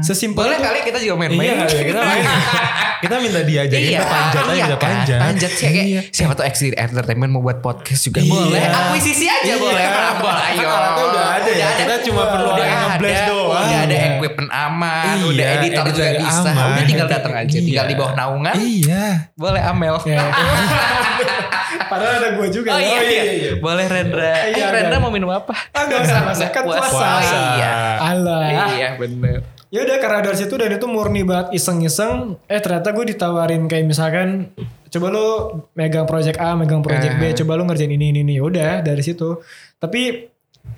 [0.00, 1.42] sesimpel Boleh kali kita juga main-main.
[1.44, 2.24] Iya kali ya, kita main.
[3.02, 4.82] kita minta diajakin Iya, kita panjat aja iya bisa kan?
[4.86, 5.18] panjat.
[5.18, 8.30] Panjat sih kayak siapa tuh Exit Entertainment mau buat podcast juga Iya.
[8.30, 8.62] boleh.
[8.62, 9.56] Akuisisi aja Iya.
[9.58, 9.84] boleh.
[10.16, 10.68] Boleh ayo.
[10.70, 13.58] Kan udah ada ya, kita cuma perlu udah yang nge-blast ada, doang.
[13.60, 14.06] Udah ada Iya.
[14.12, 16.40] equipment aman, Iya, udah editor juga juga bisa.
[16.46, 16.66] aman.
[16.68, 17.90] Udah tinggal datang aja, tinggal Iya.
[17.90, 18.54] di bawah naungan.
[18.56, 19.04] Iya.
[19.34, 19.96] Boleh Amel.
[20.04, 20.22] Ya.
[21.90, 22.68] Padahal ada gue juga.
[22.72, 23.00] Oh ya.
[23.02, 23.52] iya, iya.
[23.58, 24.48] Boleh Rendra.
[24.48, 25.02] Iya, Eh, Rendra ada.
[25.02, 25.52] mau minum apa?
[25.72, 26.48] Ah, gak usah, gak usah.
[26.48, 26.88] Kan Puasa.
[26.88, 27.36] puasa.
[27.58, 27.72] Iya.
[28.00, 28.46] Alah.
[28.70, 29.40] Iya bener.
[29.72, 32.36] Ya udah karena dari situ dan itu murni banget iseng-iseng.
[32.44, 34.52] Eh ternyata gue ditawarin kayak misalkan
[34.92, 35.26] coba lu
[35.72, 37.32] megang project A, megang project B, Eh.
[37.32, 38.36] coba lu ngerjain ini ini ini.
[38.36, 39.40] Ya Udah dari situ.
[39.80, 40.28] Tapi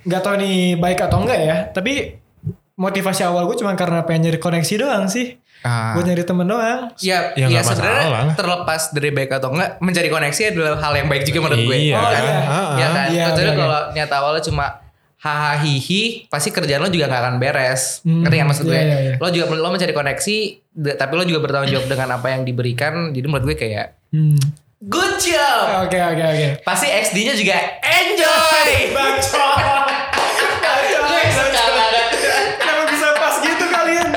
[0.07, 1.57] nggak tahu nih baik atau enggak ya.
[1.75, 2.23] Tapi
[2.75, 5.43] motivasi awal gue cuma karena pengen nyari koneksi doang sih.
[5.59, 5.91] Ah.
[5.91, 6.79] Buat nyari temen doang.
[7.03, 11.07] Ya, Ya, ya, nggak sebenarnya terlepas dari baik atau enggak, mencari koneksi adalah hal yang
[11.11, 11.77] baik juga menurut gue.
[11.83, 11.95] Iya.
[11.99, 12.23] Oh, kan?
[12.23, 12.37] iya.
[12.79, 13.05] Ya kan?
[13.11, 14.65] Iya, Kecuali iya, kalau nyata awalnya cuma
[15.17, 17.99] hahaha hihi, pasti kerjaan lo juga gak akan beres.
[18.01, 18.73] Hmm, Ngerti kan maksud gue?
[18.73, 19.13] iya, iya, iya.
[19.17, 20.35] Lo juga lo mencari koneksi,
[20.93, 23.09] tapi lo juga bertanggung jawab dengan apa yang diberikan.
[23.09, 24.37] Jadi menurut gue kayak Hmm.
[24.81, 25.81] good job.
[25.83, 26.45] Oke oke oke.
[26.61, 28.69] Pasti XD-nya juga enjoy.
[32.55, 34.09] Kenapa bisa pas gitu kalian?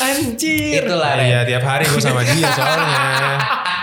[0.00, 0.82] Anjir.
[0.82, 1.12] Itulah.
[1.16, 3.02] Iya tiap hari gue sama dia soalnya.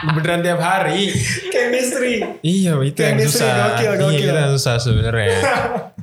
[0.10, 1.12] Beneran tiap hari.
[1.50, 2.22] Chemistry.
[2.42, 3.72] Iya itu yang susah.
[3.72, 4.20] gokil, Iya gokil.
[4.24, 5.38] kita yang susah sebenarnya.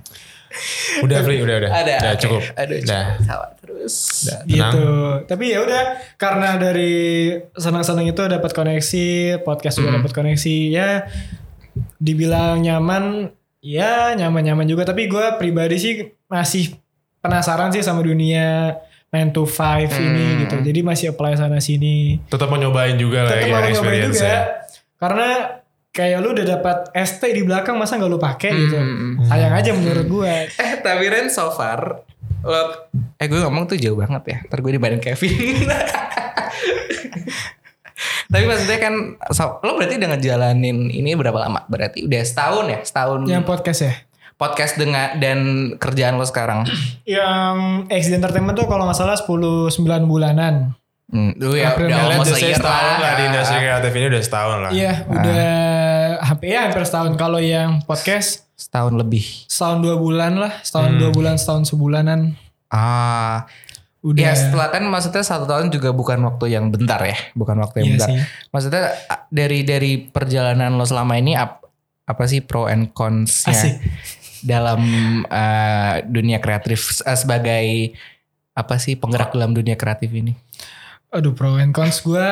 [1.05, 1.71] udah Fli, udah udah.
[1.71, 1.95] Ada.
[1.99, 2.43] Udah cukup.
[2.55, 3.05] Aduh, Udah.
[3.23, 3.95] salah terus.
[4.25, 4.73] Udah, tenang.
[4.73, 4.87] gitu.
[5.29, 5.83] Tapi ya udah
[6.17, 6.95] karena dari
[7.55, 9.09] senang-senang itu dapat koneksi,
[9.43, 10.57] podcast juga dapat koneksi.
[10.71, 11.07] Ya
[11.99, 14.87] dibilang nyaman, ya nyaman-nyaman juga.
[14.87, 15.95] Tapi gue pribadi sih
[16.31, 16.79] masih
[17.25, 18.77] penasaran sih sama dunia
[19.15, 20.59] 9 to 5 ini gitu.
[20.59, 22.19] Jadi masih apply sana sini.
[22.27, 24.37] Tetap mau nyobain juga lah ya Tetap gimana mau nyobain juga.
[24.99, 25.29] Karena
[25.95, 28.77] kayak lu udah dapat ST di belakang masa nggak lu pakai gitu.
[29.25, 30.35] Sayang aja menurut gue.
[30.53, 32.03] Eh tapi Ren so far
[32.43, 32.63] lo,
[33.17, 35.33] Eh gue ngomong tuh jauh banget ya Ntar gue dibanding Kevin
[38.27, 38.95] Tapi maksudnya kan
[39.31, 41.65] so- Lo berarti udah ngejalanin ini berapa lama?
[41.65, 42.79] Berarti udah setahun ya?
[42.83, 43.95] Setahun Yang podcast ya.
[44.35, 45.39] podcast dengan dan
[45.79, 46.67] kerjaan lo sekarang
[47.07, 47.57] Yang
[47.89, 49.31] XD Entertainment tuh kalau nggak salah 10
[49.71, 50.75] 9 bulanan.
[51.15, 54.23] Hmm, Lu ya April, udah Mei, almost year setahun lah di industri kreatif ini udah
[54.27, 54.71] setahun lah.
[54.75, 55.47] Iya, udah
[56.27, 57.13] hampir ya hampir setahun.
[57.15, 62.39] Kalau yang podcast Setahun lebih setahun dua bulan lah, setahun dua bulan, setahun sebulanan.
[62.71, 63.47] Ah
[64.05, 64.21] Udah.
[64.21, 67.87] Ya setelah kan maksudnya satu tahun juga bukan waktu yang bentar ya Bukan waktu yang
[67.89, 68.17] Iya bentar sih.
[68.53, 71.65] Maksudnya a- dari dari perjalanan lo selama ini ap-
[72.05, 73.81] apa sih pro and cons-nya Asik.
[74.45, 74.81] dalam
[75.25, 77.97] uh, dunia kreatif uh, sebagai
[78.53, 80.37] apa sih penggerak dalam dunia kreatif ini?
[81.15, 82.31] Aduh pro and cons gue.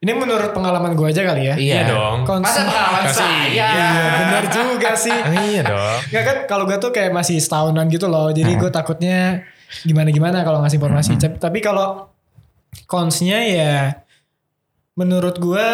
[0.00, 1.54] Ini menurut pengalaman gue aja kali ya.
[1.60, 2.24] Iya dong.
[2.24, 2.40] Cons.
[2.40, 3.20] Masa pengalaman Kasih.
[3.20, 3.48] saya?
[3.52, 3.68] Iya,
[4.16, 5.12] benar juga sih.
[5.12, 5.98] Ah, iya dong.
[6.08, 8.32] Nggak kan kalau gue tuh kayak masih setahunan gitu loh.
[8.32, 9.44] Jadi gue takutnya
[9.84, 11.20] gimana-gimana kalau ngasih informasi.
[11.20, 12.08] Tapi- Tapi kalau
[12.86, 13.74] consnya ya
[14.94, 15.66] menurut gue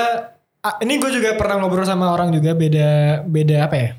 [0.61, 3.91] ah, ini gue juga pernah ngobrol sama orang juga beda beda apa ya?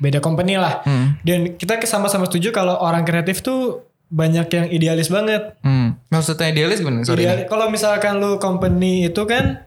[0.00, 0.82] Beda company lah.
[0.82, 1.20] Hmm.
[1.22, 5.54] Dan kita sama-sama setuju kalau orang kreatif tuh banyak yang idealis banget.
[5.62, 5.94] Hmm.
[6.10, 7.06] Maksudnya idealis gimana?
[7.06, 7.22] Sorry.
[7.22, 9.62] Ideal- kalau misalkan lu company itu kan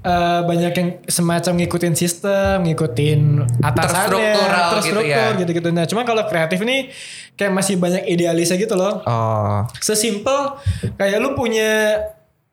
[0.00, 5.34] eh, banyak yang semacam ngikutin sistem, ngikutin atasannya, Terstruktural gitu terstruktur ya.
[5.34, 5.68] gitu-gitu.
[5.74, 6.94] Nah, cuma kalau kreatif ini
[7.34, 9.02] kayak masih banyak idealisnya gitu loh.
[9.02, 9.66] Oh.
[9.82, 10.62] Sesimpel
[10.94, 11.98] kayak lu punya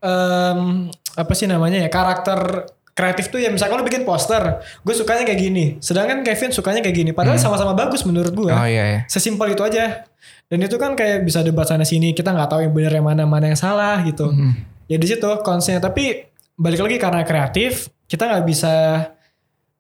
[0.02, 5.26] em, apa sih namanya ya karakter kreatif tuh ya misalkan lu bikin poster, gue sukanya
[5.26, 8.50] kayak gini, sedangkan Kevin sukanya kayak gini, padahal sama-sama bagus menurut gue.
[8.54, 8.62] Hmm.
[8.62, 9.00] Oh iya iya.
[9.06, 10.06] Sesimpel itu aja.
[10.54, 13.26] Dan itu kan kayak bisa debat sana sini, kita nggak tahu yang benar yang mana
[13.26, 14.30] mana yang salah gitu.
[14.30, 14.54] Hmm.
[14.86, 15.82] Ya di situ konsepnya.
[15.82, 18.74] Tapi balik lagi karena kreatif, kita nggak bisa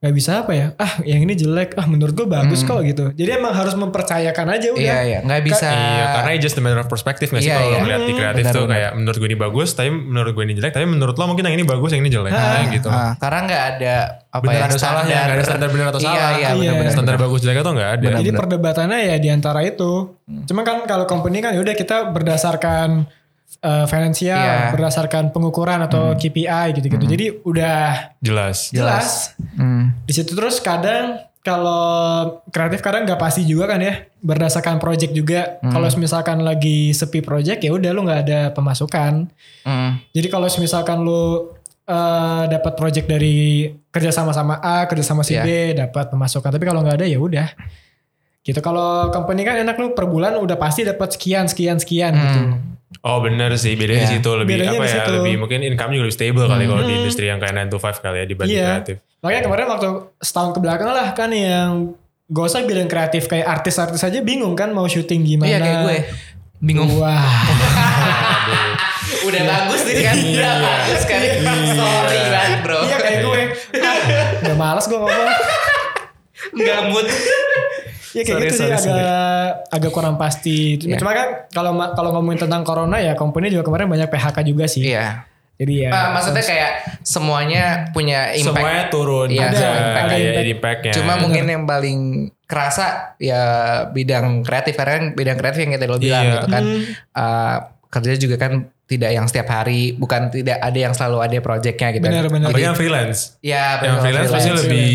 [0.03, 0.67] nggak bisa apa ya?
[0.75, 3.15] Ah yang ini jelek, ah menurut gue bagus kok gitu.
[3.15, 4.75] Jadi emang harus mempercayakan aja udah.
[4.75, 4.83] Hmm.
[4.83, 5.63] Iya iya, nggak bisa.
[5.65, 7.71] Iya, karena it's just a matter of perspective gak sih Iya, kalau iya.
[7.71, 8.73] lo ngeliat di kreatif Benar, tuh benar.
[8.75, 11.55] kayak menurut gue ini bagus, tapi menurut gue ini jelek, tapi menurut lo mungkin yang
[11.55, 12.89] ini bagus, yang ini jelek, kayak gitu.
[12.91, 13.95] Ah, karena nggak ada
[14.27, 16.19] apa Benar ya atau salahnya, nggak ada standar benar atau Iya, salah.
[16.19, 16.49] Iya, Iya.
[16.51, 16.91] benar-benar.
[16.91, 18.07] Standar bagus jelek atau nggak ada.
[18.19, 19.91] Jadi perdebatannya ya di antara itu.
[20.43, 23.07] Cuma kan kalau company kan ya udah kita berdasarkan
[23.55, 24.75] eh, finansial, Iya.
[24.75, 27.05] berdasarkan pengukuran atau KPI gitu-gitu.
[27.05, 28.73] Jadi udah Jelas.
[28.73, 29.37] jelas.
[29.55, 29.92] Hmm.
[30.13, 35.57] Di situ terus kadang kalau kreatif kadang nggak pasti juga kan ya berdasarkan project juga.
[35.65, 39.25] Kalau misalkan lagi sepi project ya udah lu nggak ada pemasukan.
[39.65, 39.97] Hmm.
[40.13, 41.49] Jadi kalau misalkan lu
[41.89, 45.41] eh, dapat project dari kerja sama sama A, kerja sama si Iya.
[45.41, 45.49] B,
[45.81, 46.53] dapat pemasukan.
[46.53, 47.49] Tapi kalau nggak ada ya udah.
[48.45, 52.39] Gitu kalau company kan enak lu per bulan udah pasti dapat sekian sekian sekian gitu.
[53.01, 54.13] Oh bener sih, bedanya di Iya.
[54.13, 55.11] situ lebih Bedanya apa ya, situ.
[55.13, 57.97] lebih mungkin income juga lebih stable kali kalau di industri yang kayak 9 to 5
[57.99, 58.67] kali ya dibanding Iya.
[58.69, 58.95] kreatif.
[59.19, 59.87] Makanya kemarin waktu
[60.19, 61.69] setahun ke belakang lah kan yang
[62.25, 65.47] gak usah bilang kreatif kayak artis-artis aja bingung kan mau syuting gimana.
[65.47, 65.97] Iya kayak gue.
[66.61, 66.87] Bingung.
[66.95, 67.19] Wah.
[69.23, 70.15] Udah bagus nih kan.
[70.15, 71.19] Udah bagus kan.
[71.73, 72.79] Sorry banget bro.
[72.83, 73.41] iya kayak gue.
[74.43, 75.29] Udah males gue ngomong.
[76.53, 77.07] Nggak mood.
[78.13, 80.77] Ya kayak Sorry, gitu sorry, sih agak agak kurang pasti.
[80.79, 80.97] Iya.
[80.97, 84.85] Cuma kan kalau kalau ngomongin tentang corona ya company juga kemarin banyak PHK juga sih.
[84.85, 85.25] Iya.
[85.53, 85.89] Jadi ya.
[85.89, 86.71] Ah, maksudnya kayak
[87.03, 88.57] semuanya punya impact.
[88.57, 90.07] Semuanya turun Iya, juga ada impact.
[90.07, 90.49] kayak Impact.
[90.49, 90.93] impactnya.
[90.93, 91.99] Cuma mungkin yang paling
[92.43, 92.85] kerasa
[93.17, 93.41] ya
[93.87, 96.33] bidang kreatif karena kan bidang kreatif yang kita lo bilang Iya.
[96.35, 96.63] gitu kan
[97.11, 98.53] Ah, kerja juga kan
[98.93, 102.47] tidak yang setiap hari bukan tidak ada yang selalu ada projectnya gitu Benar, benar.
[102.49, 103.37] Apalagi yang freelance.
[103.39, 104.91] ya yang benar, freelance pasti lebih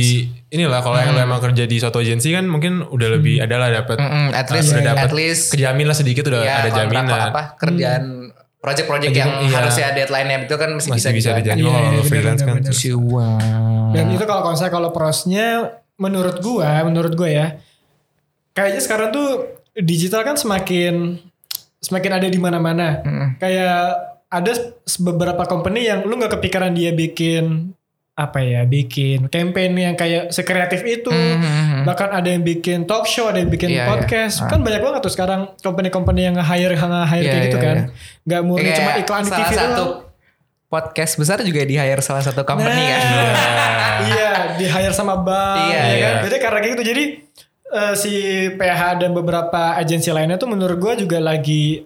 [0.48, 3.96] inilah kalau yang lo emang kerja di suatu agensi kan mungkin udah lebih adalah dapat
[3.96, 7.06] Mm-mm, at least udah dapat at least kejamin lah sedikit udah ya, ada jaminan.
[7.28, 8.04] apa kerjaan
[8.58, 9.54] project-project yang Iya.
[9.54, 12.54] harusnya deadline-nya itu kan masih, Masih bisa bisa dijamin Iya, kalau iya, benar, freelance benar,
[12.58, 12.62] kan.
[12.64, 12.96] benar.
[13.06, 13.92] Wow.
[13.94, 15.46] Dan itu kalau konsep kalau prosnya
[15.94, 17.46] menurut gua, menurut gua ya.
[18.52, 19.28] Kayaknya sekarang tuh
[19.76, 21.22] digital kan semakin
[21.78, 23.00] semakin ada di mana-mana.
[23.36, 23.78] Kayak
[24.28, 24.52] ada
[25.00, 27.72] beberapa company yang lu nggak kepikiran dia bikin
[28.12, 31.06] apa ya, bikin campaign yang kayak sekreatif itu.
[31.06, 31.86] Mhm.
[31.86, 33.86] Bahkan ada yang bikin talk show, ada yang bikin Iya, iya.
[33.86, 34.42] podcast.
[34.42, 37.76] Kan banyak banget tuh sekarang company-company yang nge-hire nge-hire Iya, kayak gitu iya, kan.
[37.78, 37.86] iya.
[38.26, 39.92] Nggak murni Kayak cuma iklan di TV satu doang.
[40.68, 43.02] podcast besar juga di hire salah satu company kan.
[44.10, 45.94] iya, di hire sama bank, Iya, ya kan?
[45.94, 46.10] iya.
[46.26, 47.02] Jadi karena kayak gitu, jadi
[47.70, 48.12] eh, si
[48.50, 51.84] PH dan beberapa agensi lainnya tuh menurut gue juga lagi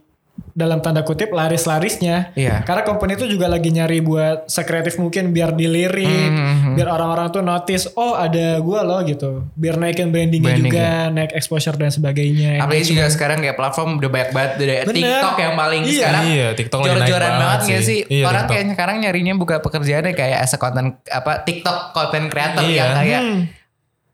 [0.49, 2.33] dalam tanda kutip laris-larisnya.
[2.35, 2.61] Iya.
[2.63, 6.73] Karena company itu juga lagi nyari buat sekreatif mungkin biar dilirik, Mhm.
[6.73, 9.49] biar orang-orang tuh notice, oh ada gue loh gitu.
[9.55, 12.61] Biar naikin brandingnya Branding, juga, naik exposure dan sebagainya.
[12.61, 14.93] Apalagi juga sekarang kayak platform udah banyak banget dari Bener.
[14.95, 15.93] TikTok yang paling Iya.
[15.95, 17.85] sekarang Iya, TikTok lagi naik jor-joran banget banget gak sih.
[17.85, 18.01] sih?
[18.11, 18.53] Iya, Orang TikTok.
[18.55, 22.77] kayak sekarang nyarinya buka pekerjaannya kayak as a content apa TikTok content creator Iya.
[22.79, 23.41] yang kayak Hmm.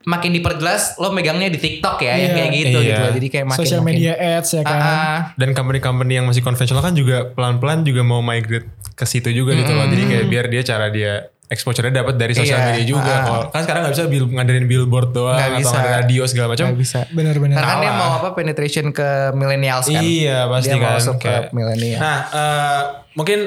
[0.08, 2.34] Makin diperjelas lo megangnya di TikTok ya yang Iya.
[2.34, 2.88] kayak gitu Iya.
[2.88, 3.12] gitu loh.
[3.12, 4.72] Jadi kayak makin social makin- media ads ya kan.
[4.74, 5.18] Ah, ah.
[5.36, 9.68] Dan company-company yang masih konvensional kan juga pelan-pelan juga mau migrate ke situ juga gitu
[9.68, 9.84] loh.
[9.84, 11.12] Jadi kayak biar dia cara dia
[11.48, 13.08] exposure-nya dapat dari sosial Iya, media juga.
[13.10, 13.20] ah.
[13.22, 15.72] Kalau kan sekarang nggak bisa bil- ngadain billboard doang Nggak atau bisa.
[15.74, 16.64] ngadain radio segala macam.
[16.66, 16.98] Nggak bisa.
[17.08, 17.54] Benar-benar.
[17.54, 19.96] Karena kan dia mau apa penetration ke millennials kan.
[19.98, 20.96] Iya pasti Dia mau kan.
[20.96, 21.98] masuk ke kayak- millennial.
[21.98, 22.80] Nah eh,
[23.12, 23.38] mungkin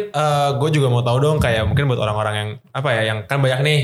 [0.52, 3.62] gue juga mau tahu dong kayak mungkin buat orang-orang yang apa ya yang kan banyak
[3.62, 3.80] nih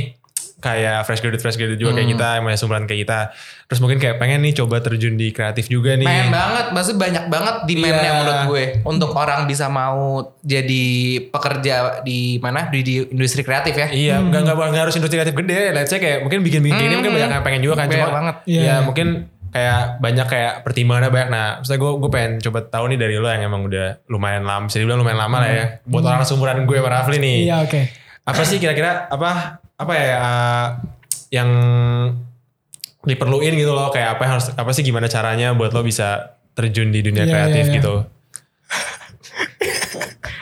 [0.58, 2.00] kayak fresh graduate fresh graduate juga Hmm.
[2.00, 3.20] kayak kita yang masih sumuran kayak kita
[3.63, 7.24] terus mungkin kayak pengen nih coba terjun di kreatif juga nih Pengen banget, maksudnya banyak
[7.28, 8.13] banget demand-nya Iya.
[8.15, 10.00] menurut gue untuk orang bisa mau
[10.39, 10.86] jadi
[11.28, 13.88] pekerja di mana di, di industri kreatif ya.
[13.88, 15.72] Iya, nggak nggak nggak harus industri kreatif gede.
[15.72, 17.86] Let's say kayak mungkin bikin bikin ini mungkin banyak yang pengen juga kan.
[17.86, 18.36] Banyak Cuma banget.
[18.46, 18.62] Iya.
[18.63, 19.08] ya mungkin
[19.48, 21.30] kayak banyak kayak pertimbangannya banyak.
[21.30, 24.65] Nah, maksudnya gue gue pengen coba tahu nih dari lo yang emang udah lumayan lama,
[24.65, 25.65] bisa dibilang lumayan lama lah ya.
[25.84, 27.38] Buat orang seumuran gue sama Rafli nih.
[27.46, 27.82] Iya oke.
[28.24, 30.67] Apa sih kira-kira apa apa ya uh,
[31.29, 31.49] yang
[33.07, 36.89] diperluin gitu loh kayak apa yang harus apa sih gimana caranya buat lo bisa terjun
[36.89, 37.77] di dunia Iya, kreatif iya, iya.
[37.79, 37.95] gitu.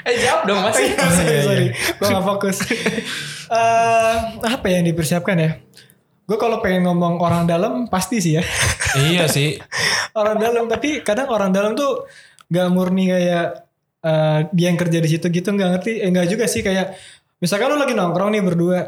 [0.05, 0.77] Eh jawab dong Mas.
[0.77, 1.67] sorry, iya, sorry.
[1.73, 2.57] Gue gak fokus.
[3.45, 5.61] Eh, apa yang dipersiapkan ya?
[6.25, 8.43] Gue kalau pengen ngomong orang dalam pasti sih ya.
[8.97, 9.61] iya sih.
[10.19, 12.09] orang dalam tapi kadang orang dalam tuh
[12.49, 13.69] gak murni kayak
[14.01, 16.01] eh, dia yang kerja di situ gitu nggak ngerti.
[16.01, 16.97] Eh, nggak juga sih kayak
[17.37, 18.81] misalkan lu lagi nongkrong nih berdua.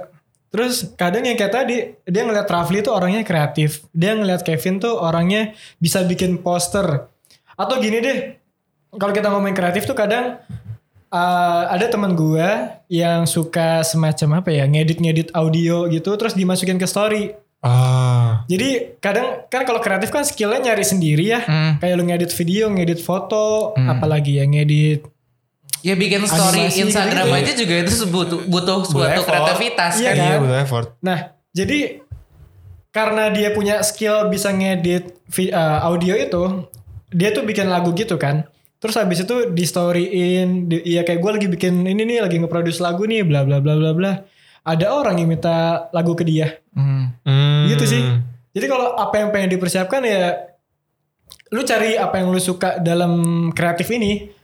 [0.48, 3.84] Terus kadang yang kayak tadi dia ngeliat Rafli tuh orangnya kreatif.
[3.92, 7.12] Dia ngeliat Kevin tuh orangnya bisa bikin poster.
[7.60, 8.18] Atau gini deh,
[8.96, 10.40] kalau kita ngomongin kreatif tuh kadang
[11.12, 16.88] uh, ada teman gua yang suka semacam apa ya ngedit-ngedit audio gitu terus dimasukin ke
[16.88, 17.36] story.
[17.58, 18.46] Ah.
[18.46, 21.42] Jadi kadang kan kalau kreatif kan skillnya nyari sendiri ya.
[21.44, 21.82] Hmm.
[21.82, 25.17] Kayak lu ngedit video, ngedit foto, apalagi ya ngedit
[25.88, 27.40] Ya bikin story Animasi Instagram gitu.
[27.40, 29.32] aja juga itu butuh butuh suatu effort.
[29.32, 30.20] kreativitas Iya kan.
[30.20, 30.28] kan?
[30.28, 30.88] Iya butuh effort.
[31.00, 31.20] Nah,
[31.56, 31.80] jadi
[32.92, 35.16] karena dia punya skill bisa ngedit
[35.54, 36.44] uh, audio itu,
[37.14, 38.44] dia tuh bikin lagu gitu kan.
[38.78, 42.78] Terus habis itu di storyin, di, ya kayak gue lagi bikin ini nih, lagi nge-produce
[42.78, 44.12] lagu nih, bla bla bla bla bla.
[44.68, 47.16] Ada orang yang minta lagu ke dia, Hmm.
[47.24, 47.72] Hmm.
[47.72, 48.04] gitu sih.
[48.52, 50.52] Jadi kalau apa yang pengen dipersiapkan ya,
[51.56, 53.14] lu cari apa yang lu suka dalam
[53.56, 54.36] kreatif ini.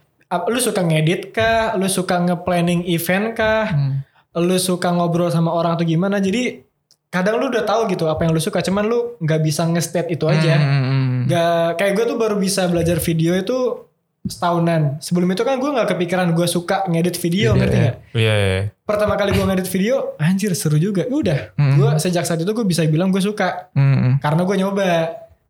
[0.44, 1.74] Lu suka ngedit kah?
[1.74, 3.66] Lu suka nge-planning event kah?
[3.68, 3.96] Hmm.
[4.34, 6.66] lu suka ngobrol sama orang atau gimana jadi
[7.08, 10.26] kadang lu udah tahu gitu apa yang lu suka cuman lu nggak bisa nge-state itu
[10.26, 11.22] aja Hmm, hmm, hmm.
[11.24, 13.86] nggak kayak gue tuh baru bisa belajar video itu
[14.24, 18.60] setahunan sebelum itu kan gue nggak kepikiran gue suka ngedit video ngerti nggak Iya, iya.
[18.82, 21.76] pertama kali gue ngedit video anjir seru juga udah Hmm.
[21.76, 24.14] gue sejak saat itu gue bisa bilang gue suka Hmm, hmm.
[24.18, 24.88] karena gue nyoba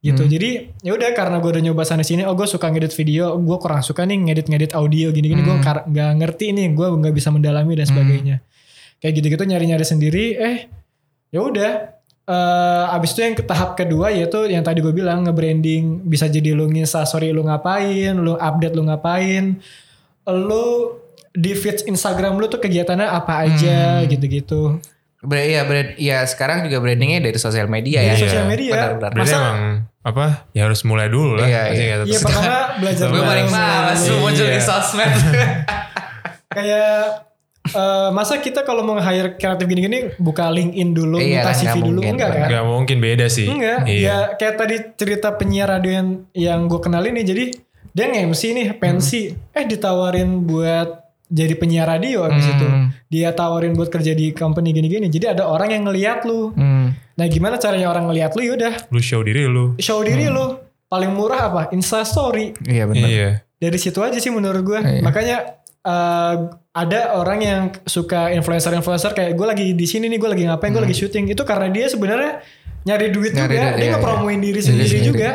[0.04, 0.28] gitu.
[0.28, 3.58] Jadi ya udah karena gue udah nyoba sana sini oh gue suka ngedit video gue
[3.58, 5.88] kurang suka nih ngedit ngedit audio gini gini gue Hmm.
[5.88, 8.36] nggak ngerti nih gue nggak bisa mendalami dan sebagainya.
[9.00, 10.58] Kayak gitu gitu nyari nyari sendiri eh
[11.30, 11.72] ya udah.
[12.24, 16.04] Eh abis itu yang ke tahap kedua yaitu yang tadi gue bilang nge-branding.
[16.04, 19.60] Bisa jadi lu nginsta sorry lu ngapain lu update lu ngapain.
[20.26, 21.00] Lu
[21.32, 24.78] di feed Instagram lu tuh kegiatannya apa aja gitu-gitu.
[25.20, 28.14] Ber- Iya, ber- iya sekarang juga brandingnya dari sosial media ya.
[28.14, 28.72] Sosial media.
[28.72, 29.12] Benar-benar.
[29.14, 29.60] Berarti Masa- emang
[30.04, 30.46] apa?
[30.52, 31.48] Ya harus mulai dulu lah.
[31.48, 31.84] Iya, iya.
[31.98, 34.62] Iya tetep- pertama belajar Gue paling malas tuh muncul di Iya.
[34.62, 35.12] sosmed.
[36.50, 36.94] Kayak
[37.66, 42.00] eh, masa kita kalau mau hire kreatif gini-gini buka LinkedIn dulu, Iya, minta CV dulu
[42.00, 42.14] mungkin.
[42.14, 42.48] enggak kan?
[42.48, 43.48] Gak mungkin beda sih.
[43.48, 43.80] Enggak.
[43.86, 44.04] Iya.
[44.04, 47.46] Ya kayak tadi cerita penyiar radio yang yang gue kenalin nih jadi
[47.90, 52.54] dia nge-MC nih pensi eh ditawarin buat jadi penyiar radio abis Hmm.
[52.54, 52.68] itu.
[53.10, 55.08] Dia tawarin buat kerja di company gini-gini.
[55.08, 56.52] Jadi ada orang yang ngeliat lu.
[56.52, 56.83] Hmm.
[57.14, 59.78] Nah, gimana caranya orang ngeliat lu yaudah Lu show diri lu.
[59.78, 60.58] show diri lu.
[60.86, 61.62] Paling murah apa?
[61.70, 62.54] Insta story.
[62.64, 63.08] Iya benar.
[63.08, 63.32] Iya.
[63.56, 65.00] dari situ aja sih menurut gue Iya.
[65.00, 65.38] makanya
[65.82, 66.36] eh,
[66.74, 70.82] ada orang yang suka influencer-influencer kayak gue lagi di sini nih gue lagi ngapain gue
[70.82, 72.44] lagi syuting itu karena dia sebenarnya
[72.84, 73.40] nyari duit Hmm.
[73.40, 75.08] Nyari juga duit, dia iya, ngepromoin diri Diri sendiri sendiri.
[75.08, 75.30] juga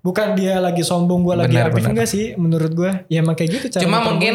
[0.00, 1.74] bukan dia lagi sombong gue lagi benar.
[1.88, 4.34] enggak sih menurut gue ya emang kayak gitu cara Cuma mungkin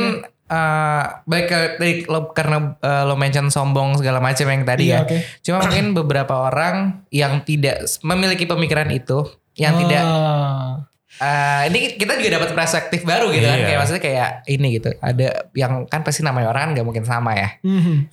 [0.53, 1.59] eh baik ke
[2.05, 5.03] lo karena eh, lo mention sombong segala macam yang tadi Iya, ya.
[5.03, 5.17] oke.
[5.41, 6.75] Cuma mungkin beberapa orang
[7.09, 10.85] yang tidak memiliki pemikiran itu, yang tidak Ah.
[11.15, 13.65] eh, ini kita juga dapat perspektif baru gitu kan Iya.
[13.65, 14.89] kayak maksudnya kayak ini gitu.
[14.99, 17.49] Ada yang kan pasti namanya orang kan nggak mungkin sama ya.
[17.61, 18.09] Mhm.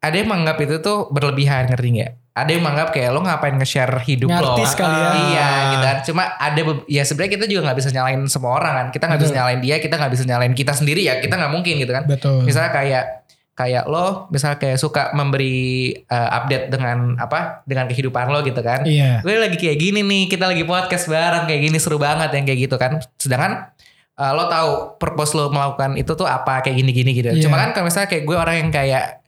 [0.00, 2.12] Ada yang menganggap itu tuh berlebihan ngerti nggak?
[2.30, 4.38] Ada yang menganggap kayak lo ngapain nge-share hidup lo.
[4.54, 5.10] Ngartis kali ya.
[5.12, 5.98] Iya gitu kan.
[6.06, 8.86] Cuma ada ya sebenarnya kita juga nggak bisa nyalain semua orang kan.
[8.90, 11.18] Kita nggak bisa nyalain dia, kita nggak bisa nyalain kita sendiri ya.
[11.18, 12.06] Kita nggak mungkin gitu kan.
[12.06, 13.04] betul Misalnya kayak
[13.52, 18.88] kayak lo misalnya kayak suka memberi uh, update dengan apa dengan kehidupan lo gitu kan
[18.88, 22.48] iya gue lagi kayak gini nih kita lagi podcast bareng kayak gini seru banget yang
[22.48, 23.68] kayak gitu kan sedangkan
[24.16, 27.42] uh, lo tahu purpose lo melakukan itu tuh apa kayak gini gini gitu Iya.
[27.44, 29.19] cuma kan kalau misalnya kayak gue orang yang kayak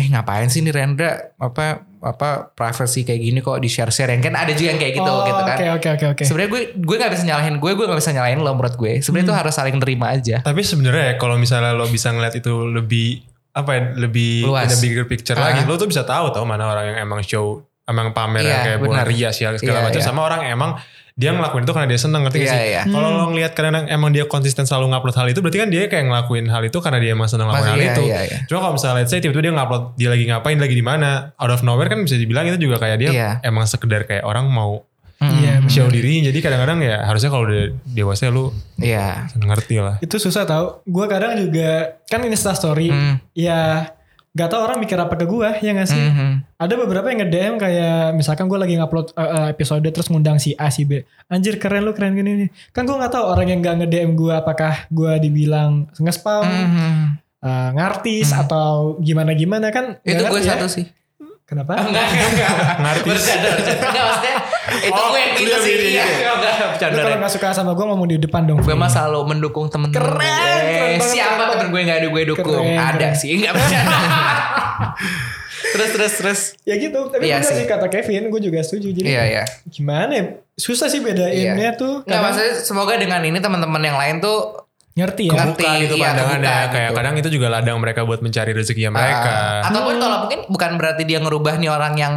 [0.00, 1.66] eh ngapain sih nih Rendra apa
[2.00, 5.04] apa privacy kayak gini kok di share share yang kan ada juga yang kayak gitu
[5.06, 7.84] Oh, gitu kan oke oke oke oke sebenarnya gue gue nggak bisa nyalahin gue gue
[7.84, 9.40] nggak bisa nyalahin lo menurut gue sebenarnya itu Hmm.
[9.44, 13.70] harus saling terima aja Tapi sebenarnya ya, kalau misalnya lo bisa ngeliat itu lebih apa
[13.70, 14.64] ya lebih Luas.
[14.64, 15.50] in a bigger picture Ah.
[15.50, 18.64] lagi, lo tuh bisa tahu tau mana orang yang emang show, emang pamer yang Iya,
[18.64, 20.06] kayak bukan rias ya segala Iya, macam, iya.
[20.06, 20.72] sama orang emang
[21.12, 22.64] dia ngelakuin itu karena dia seneng ngerti gak Iya, sih?
[22.70, 22.82] iya.
[22.86, 23.18] Kalau Hmm.
[23.18, 26.46] lo ngeliat karena emang dia konsisten selalu ngupload hal itu, berarti kan dia kayak ngelakuin
[26.48, 28.02] hal itu karena dia emang seneng ngelakuin Masih, hal iya, itu.
[28.06, 28.38] iya, iya.
[28.46, 31.50] Cuma kalau misalnya let's say tiba-tiba dia ngupload dia lagi ngapain, lagi di mana, out
[31.50, 33.30] of nowhere kan bisa dibilang itu juga kayak dia Iya.
[33.42, 34.88] emang sekedar kayak orang mau
[35.20, 35.68] Iya, Hmm.
[35.68, 36.24] show diri.
[36.24, 39.28] Jadi kadang-kadang ya harusnya kalau udah dewasa lu Iya.
[39.36, 40.00] ngerti lah.
[40.00, 43.20] itu susah tau gue kadang juga kan Insta story Hmm.
[43.30, 43.92] ya
[44.30, 46.30] gak tau orang mikir apa ke gue ya gak sih Mhm.
[46.54, 50.68] Ada beberapa yang nge-DM kayak misalkan gue lagi ngupload uh, episode terus ngundang si A
[50.68, 51.00] si B.
[51.26, 52.48] Anjir keren lu keren gini nih.
[52.68, 56.92] Kan gue nggak tahu orang yang gak nge-DM gue apakah gue dibilang nge-spam, Mhm.
[57.40, 59.96] uh, ngartis atau gimana-gimana kan.
[60.02, 60.54] Itu gue ya.
[60.54, 60.84] satu sih.
[61.50, 61.72] Kenapa?
[61.76, 62.52] Enggak, enggak, enggak.
[62.78, 63.10] Ngartis.
[63.10, 63.82] Bercanda, bercanda.
[63.82, 64.34] Enggak maksudnya.
[64.70, 65.72] Itu Oh, gue yang gitu iya, sih.
[65.72, 66.04] iya, Iya, iya.
[66.30, 66.54] enggak, enggak.
[66.54, 67.00] Lu Bercanda.
[67.02, 68.58] kalau nggak suka sama gue ngomong di depan dong.
[68.60, 70.30] Gue mah selalu mendukung temen-temen Keren, gue.
[70.30, 72.54] keren banget, Siapa temen gue gak ada gue dukung?
[72.56, 73.12] Keren, ada keren.
[73.16, 73.30] sih.
[73.34, 73.96] Enggak bercanda.
[75.72, 76.40] terus, terus, terus.
[76.62, 77.00] Ya gitu.
[77.08, 77.56] Tapi Iya bener sih.
[77.56, 78.88] sih kata Kevin, gue juga setuju.
[78.92, 79.44] Jadi Iya, iya.
[79.66, 80.24] gimana ya?
[80.54, 82.02] Susah sih bedainnya tuh.
[82.04, 84.54] Enggak maksudnya semoga dengan ini teman-teman yang lain tuh
[85.00, 85.32] Ngerti ya?
[85.32, 85.64] Ngerti.
[85.64, 86.96] kebuka gitu iya, pandangannya kebuka kayak gitu.
[87.00, 91.02] kadang itu juga ladang mereka buat mencari rezekinya mereka Ah, ataupun kalau mungkin bukan berarti
[91.08, 92.14] dia ngerubah nih orang yang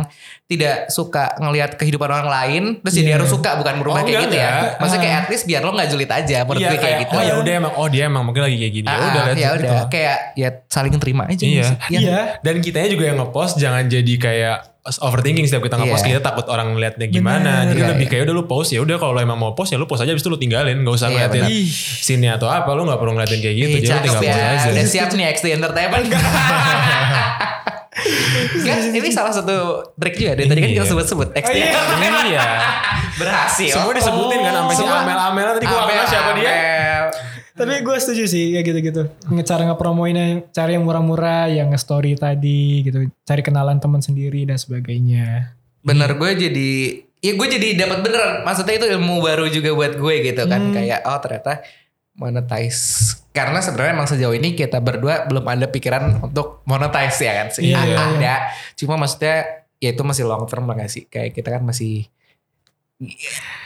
[0.54, 3.16] tidak suka ngelihat kehidupan orang lain terus jadi Iya.
[3.16, 4.50] harus suka bukan berubah Oh, kayak enggak, gitu ya.
[4.50, 4.72] enggak.
[4.76, 7.13] Maksudnya kayak at least biar lo nggak julid aja menurut iya gue kayak, gitu.
[7.13, 9.34] oh ya udah emang oh dia emang mungkin lagi kayak gini ya Ah, udah ya
[9.34, 9.56] gitu.
[9.60, 11.63] udah kayak ya saling terima aja Iya.
[11.63, 11.76] sih.
[11.89, 12.00] Ya.
[12.00, 12.20] Iya.
[12.39, 16.10] dan kitanya juga yang ngepost jangan jadi kayak overthinking setiap kita ngepost Iya.
[16.12, 17.70] kita takut orang ngeliatnya gimana Bener.
[17.70, 18.12] jadi Iya, lebih iya.
[18.12, 20.20] kayak udah lu post ya udah kalau emang mau post ya lu post aja abis
[20.20, 21.44] itu lu tinggalin gak usah Iya, ngeliatin
[22.00, 24.36] scene atau apa lu gak perlu ngeliatin kayak gitu Ih, jadi lu tinggal ya.
[24.36, 26.06] post aja Udah siap nih XT Entertainment.
[28.60, 29.56] Kan ini salah satu
[29.95, 30.89] trik juga dari tadi kan kita Iya.
[30.89, 31.65] sebut-sebut XT iya.
[31.69, 32.27] Entertainment.
[32.32, 32.45] iya
[33.13, 33.71] Berhasil.
[33.71, 34.84] semua disebutin kan sampai si.
[34.84, 37.06] Amel Amel tadi gua kenal siapa dia Amel.
[37.53, 39.01] Tapi gue setuju sih kayak gitu-gitu.
[39.43, 42.97] Cara ngepromoin yang cari yang murah-murah, yang nge-story tadi gitu.
[43.21, 45.53] Cari kenalan teman sendiri dan sebagainya.
[45.79, 46.71] Bener gue jadi
[47.19, 50.73] ya gue jadi dapat beneran maksudnya itu ilmu baru juga buat gue gitu kan Hmm.
[50.73, 51.63] kayak oh ternyata
[52.17, 53.17] monetize.
[53.34, 57.47] Karena sebenarnya emang sejauh ini kita berdua belum ada pikiran untuk monetize ya kan?
[57.49, 57.73] Sih.
[57.73, 57.97] Iya.
[57.97, 58.36] ada.
[58.78, 61.10] Cuma maksudnya ya itu masih long term lah gak sih?
[61.10, 62.08] Kayak kita kan masih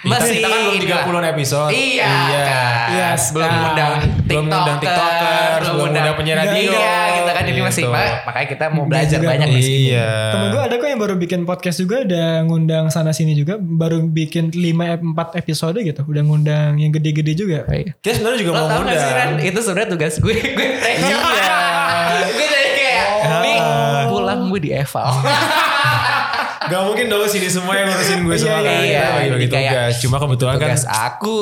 [0.03, 1.01] masih kita kan belum inilah.
[1.03, 2.87] 30 episode Iya, kan.
[2.89, 3.21] Yes.
[3.29, 3.67] belum Ah.
[3.67, 7.91] undang belum undang tiktokers belum undang penyiar radio Iya, kita kan ini masih Gitu.
[7.91, 9.53] ma- makanya kita mau belajar juga banyak dong.
[9.53, 9.79] di sini.
[9.87, 13.55] iya Temen gue ada kok yang baru bikin podcast juga udah ngundang sana sini juga.
[13.57, 16.01] Baru bikin 5 4 episode gitu.
[16.03, 17.59] Udah ngundang yang gede-gede juga.
[17.97, 20.67] kita sebenarnya juga Lo mau tau gak sih ngundang itu sebenarnya tugas gue, gue.
[20.77, 21.17] Iya.
[22.27, 23.41] gue jadi kayak, Oh.
[23.41, 23.57] nih
[24.07, 25.09] pulang gue di eval.
[26.59, 28.81] Gak mungkin dong sini semua yang ngurusin gue semua Iya, kan.
[28.81, 29.35] iya, iya.
[29.39, 29.93] kayak tugas.
[29.99, 30.67] Cuma kebetulan kan.
[30.67, 31.39] Tugas aku.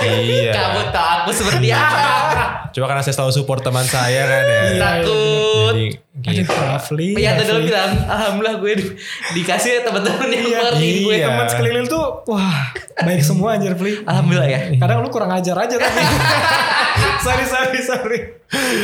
[0.00, 0.52] Iya.
[0.52, 2.70] Kamu tau aku seperti apa.
[2.70, 4.62] Cuma karena saya selalu support teman saya kan ya.
[4.78, 5.74] Takut.
[6.16, 6.54] Jadi gitu.
[6.54, 7.08] Rafli.
[7.16, 8.94] Ya tadi lo bilang, alhamdulillah gue di-
[9.34, 11.14] dikasih ya teman-teman yang Iya, ngerti gue.
[11.14, 11.26] iya.
[11.28, 12.58] Teman sekeliling tuh, wah
[12.96, 14.00] baik semua anjir Fli.
[14.02, 14.60] Alhamdulillah ya.
[14.76, 16.00] Kadang lu kurang ajar aja tapi.
[17.24, 18.18] sorry, sorry, sorry.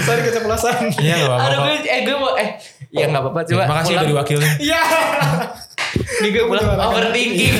[0.02, 0.76] Sorry keceplosan.
[0.96, 2.48] Iya gak apa-apa Aduh gue, eh gue mau, eh
[2.90, 3.62] ya gak apa-apa coba.
[3.62, 4.50] Terima kasih udah diwakilin.
[4.58, 4.82] Iya.
[6.20, 7.54] Ini gue pulang overthinking.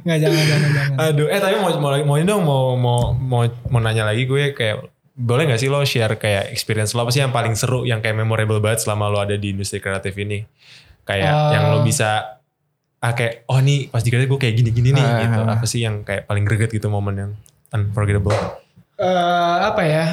[0.00, 0.96] Nggak, jangan, jangan, jangan.
[1.02, 4.52] Aduh, eh tapi mau mau mau ini dong mau mau mau mau nanya lagi gue
[4.52, 4.76] kayak
[5.12, 8.16] boleh gak sih lo share kayak experience lo apa sih yang paling seru yang kayak
[8.16, 10.48] memorable banget selama lo ada di industri kreatif ini
[11.04, 11.50] kayak Eh.
[11.52, 12.40] yang lo bisa
[12.96, 15.20] ah kayak oh nih pas di kreatif gue kayak gini-gini nih Ah.
[15.20, 17.30] gitu apa sih yang kayak paling greget gitu momen yang
[17.68, 18.32] unforgettable
[19.00, 20.04] Eh, apa ya?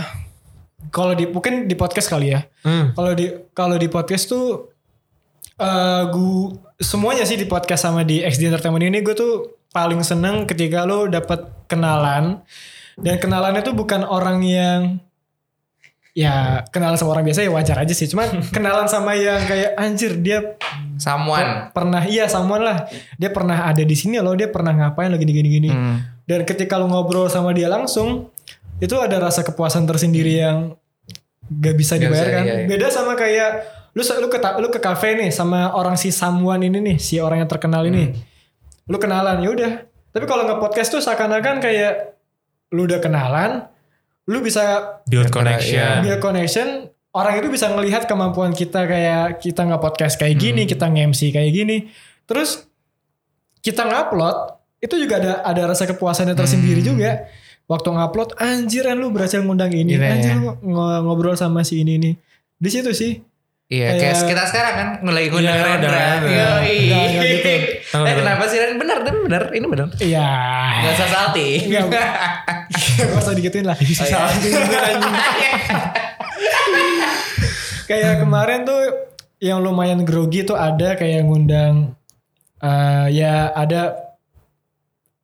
[0.87, 2.47] Kalau di mungkin di podcast kali ya.
[2.63, 2.95] hmm.
[2.95, 4.71] Kalau di kalau di podcast tuh
[5.57, 9.33] eh gu semuanya sih di podcast sama di XD Entertainment ini gue tuh
[9.73, 12.45] paling seneng ketika lo dapet kenalan
[12.95, 14.81] dan kenalannya tuh bukan orang yang
[16.13, 20.13] ya kenalan sama orang biasa ya wajar aja sih cuman kenalan sama yang kayak anjir
[20.17, 20.57] dia
[20.97, 21.73] Someone.
[21.73, 22.85] pernah iya someone lah
[23.17, 26.05] dia pernah ada di sini loh dia pernah ngapain lagi gini gini Hmm.
[26.25, 28.29] dan ketika lu ngobrol sama dia langsung
[28.77, 30.77] itu ada rasa kepuasan tersendiri yang
[31.47, 32.43] gak bisa Gak bisa, dibayarkan.
[32.45, 32.67] iya, iya.
[32.67, 33.49] Beda sama kayak
[33.97, 37.41] lu lu ke lu ke kafe nih sama orang si someone ini nih, si orang
[37.41, 38.13] yang terkenal ini.
[38.13, 38.15] Hmm.
[38.85, 39.71] Lu kenalan ya udah.
[40.13, 42.13] Tapi kalau nge podcast tuh seakan-akan kayak
[42.71, 43.65] lu udah kenalan,
[44.27, 49.77] lu bisa build connection build connection, orang itu bisa ngelihat kemampuan kita kayak kita nge
[49.79, 51.77] podcast kayak gini, kita nge-MC kayak gini.
[52.27, 52.67] Terus
[53.63, 54.37] kita ngupload
[54.77, 56.89] itu juga ada ada rasa kepuasannya tersendiri Hmm.
[56.93, 57.11] juga.
[57.67, 60.39] Waktu ngupload anjir lu berhasil ngundang ini, Gila anjir ya.
[60.39, 62.13] lu ngo- ngobrol sama si ini nih.
[62.55, 63.19] Di situ sih.
[63.67, 65.91] Iya, kayak Kayak- kita sekarang kan mulai ngundang Iya, Rendra.
[65.91, 67.53] Udah, udah gitu.
[68.07, 68.75] Eh kenapa sih Ren?
[68.75, 69.43] Bener, dan bener.
[69.51, 69.87] Ini bener.
[69.97, 70.27] Iya.
[70.81, 71.49] Gak usah salty.
[71.67, 71.85] Enggak.
[72.71, 73.75] Gak usah digituin lah.
[73.75, 74.23] Oh, iya.
[77.85, 78.81] kayak kemarin tuh
[79.39, 81.93] yang lumayan grogi tuh ada kayak ngundang
[82.57, 84.06] eh, ya ada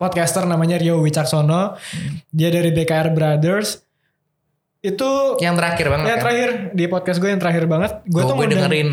[0.03, 1.79] podcaster namanya Rio Wicaksono.
[2.27, 3.79] Dia dari BKR Brothers.
[4.77, 6.23] Itu Yang terakhir banget yang kan?
[6.27, 8.03] terakhir di podcast gue yang terakhir banget.
[8.03, 8.89] Gue Gue tuh ngundang- dengerin.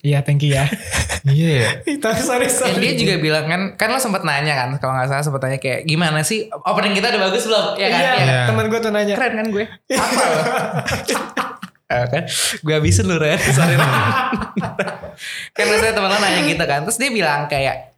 [0.00, 0.64] Iya, thank you ya.
[1.28, 2.72] iya Tapi sorry, sorry.
[2.72, 5.58] Dan dia juga bilang kan, kan lo sempet nanya kan, kalau gak salah sempet nanya
[5.58, 7.66] kayak gimana sih opening kita udah bagus belum?
[7.76, 8.00] Iya kan?
[8.00, 8.20] Iya, kan?
[8.22, 8.40] Iya.
[8.48, 9.14] teman gue tuh nanya.
[9.16, 9.64] Keren kan gue?
[9.96, 10.40] Apa lo?
[11.90, 12.22] Eh, kan
[12.62, 13.90] gue habisin lu Ren sorry Ren
[15.50, 17.89] kan saya temen lo nanya gitu kan terus dia bilang kayak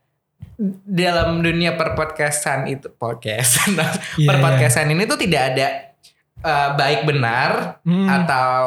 [0.85, 3.77] dalam dunia perpodcastan itu podcastan
[4.17, 5.67] Iya, perpodcastan ini tuh tidak ada
[6.39, 8.07] eh, baik benar Hmm.
[8.07, 8.63] atau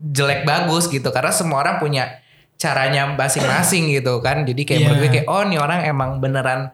[0.00, 2.22] jelek bagus gitu karena semua orang punya
[2.54, 4.84] caranya masing-masing gitu kan jadi kayak Iya.
[4.84, 6.70] menurut gue kayak oh nih orang emang beneran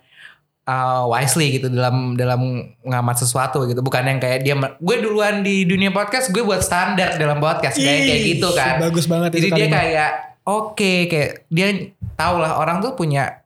[0.63, 2.41] uh, wisely gitu dalam dalam
[2.81, 7.17] ngamat sesuatu gitu bukan yang kayak dia gue duluan di dunia podcast gue buat standar
[7.17, 9.75] dalam podcast kayak kayak Ih, gitu kan Bagus banget jadi itu dia kalimat.
[9.75, 10.11] kayak
[10.43, 11.69] oke kayak dia
[12.15, 13.40] tahu lah orang tuh punya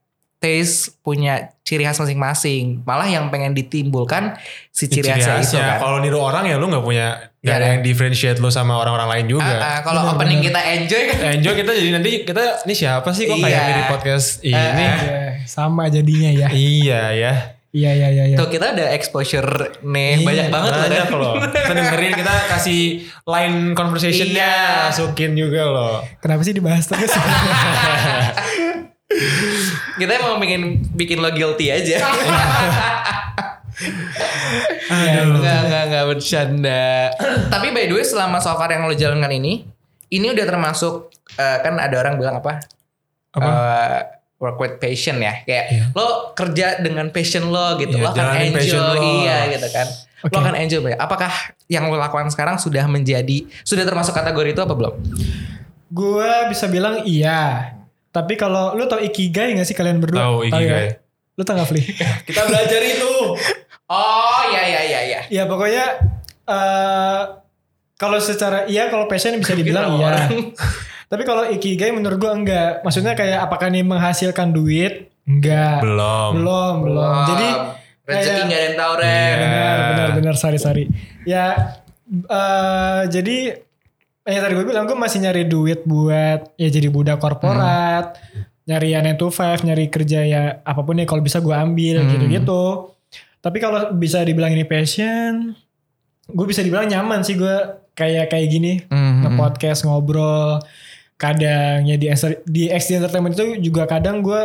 [0.45, 4.37] taste punya ciri khas masing-masing malah yang pengen ditimbulkan
[4.69, 7.53] si ciri, ciri khasnya itu kan kalau niru orang ya lu nggak punya Gak Ya
[7.55, 7.73] ada kan?
[7.73, 9.45] yang differentiate lo sama orang-orang lain juga.
[9.45, 11.37] Ah, ah, kalau opening kita enjoy kan.
[11.37, 13.69] Enjoy kita jadi nanti kita ini siapa sih kok kayak Iya.
[13.69, 14.57] mirip podcast ini?
[14.57, 16.49] Ya, sama jadinya ya.
[16.49, 17.33] iya ya.
[17.69, 18.25] Iya iya iya.
[18.33, 18.37] iya.
[18.41, 19.45] Tuh kita ada exposure
[19.83, 21.21] nih banyak banget loh banyak kan.
[21.21, 21.35] loh.
[21.45, 22.81] Kita dengerin kita kasih
[23.27, 24.89] line conversationnya Iya.
[24.89, 26.01] masukin juga loh.
[26.25, 27.13] Kenapa sih dibahas terus?
[30.01, 32.03] kita emang pengen bikin lo guilty aja.
[34.91, 35.39] Aduh.
[35.39, 37.11] Enggak, enggak, enggak bercanda.
[37.51, 39.67] Tapi by the way selama so far yang lo jalankan ini,
[40.15, 42.63] ini udah termasuk eh, kan ada orang bilang apa?
[43.35, 43.51] Apa?
[43.51, 44.01] Eh,
[44.39, 45.43] work with passion ya.
[45.43, 47.99] Kayak lo kerja dengan passion lo gitu.
[47.99, 48.95] Iya, lo akan enjoy lo.
[49.23, 49.87] iya gitu kan.
[50.25, 50.39] Lo Oke.
[50.39, 51.01] akan enjoy banget.
[51.03, 51.33] Apakah
[51.67, 54.95] yang lo lakukan sekarang sudah menjadi sudah termasuk kategori itu apa belum?
[55.95, 57.71] gue bisa bilang iya.
[58.15, 60.23] Tapi kalau lu tau ikigai gak sih kalian berdua?
[60.23, 60.71] Tahu ikigai.
[60.71, 61.03] ya?
[61.35, 61.83] Lu tau gak Fli?
[62.31, 63.15] Kita belajar itu.
[63.85, 65.21] Oh iya iya iya iya.
[65.29, 65.85] ya pokoknya
[66.47, 67.21] eh
[67.95, 70.31] kalau secara iya kalau passion bisa dibilang iya.
[71.11, 72.81] Tapi kalau ikigai menurut gue enggak.
[72.81, 75.11] Maksudnya kayak apakah ini menghasilkan duit?
[75.25, 75.83] Enggak.
[75.83, 76.31] Belum.
[76.39, 77.03] Belum, belum.
[77.03, 77.49] Wah, Jadi
[78.05, 79.11] rezeki kayak- nggak ada yang tahu Ren.
[79.11, 79.37] Iya.
[79.41, 80.85] benar benar benar sorry sorry
[81.25, 81.47] ya
[82.07, 83.64] eh jadi
[84.25, 88.17] ya tadi gue bilang gue masih nyari duit buat ya jadi budak korporat
[88.65, 92.01] nyari yang 9 to 5 nyari kerja ya apa pun ya kalau bisa gue ambil
[92.01, 92.11] Hmm.
[92.11, 92.65] gitu gitu
[93.39, 95.53] tapi kalau bisa dibilang ini passion
[96.25, 97.57] gue bisa dibilang nyaman sih gue
[97.93, 99.29] kayak kayak gini Mhm.
[99.29, 100.65] nge-podcast ngobrol
[101.15, 102.09] kadang ya di
[102.45, 104.41] di XD Entertainment itu juga kadang gue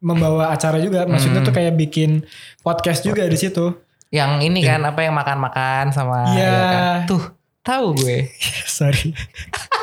[0.00, 1.48] membawa acara juga maksudnya Hmm.
[1.50, 2.22] tuh kayak bikin
[2.60, 3.74] podcast juga di situ
[4.08, 6.42] Yang ini kan apa yang makan-makan sama Iya.
[6.42, 6.98] ya kan?
[7.06, 7.22] Tuh,
[7.70, 8.26] tahu gue.
[8.66, 9.14] sorry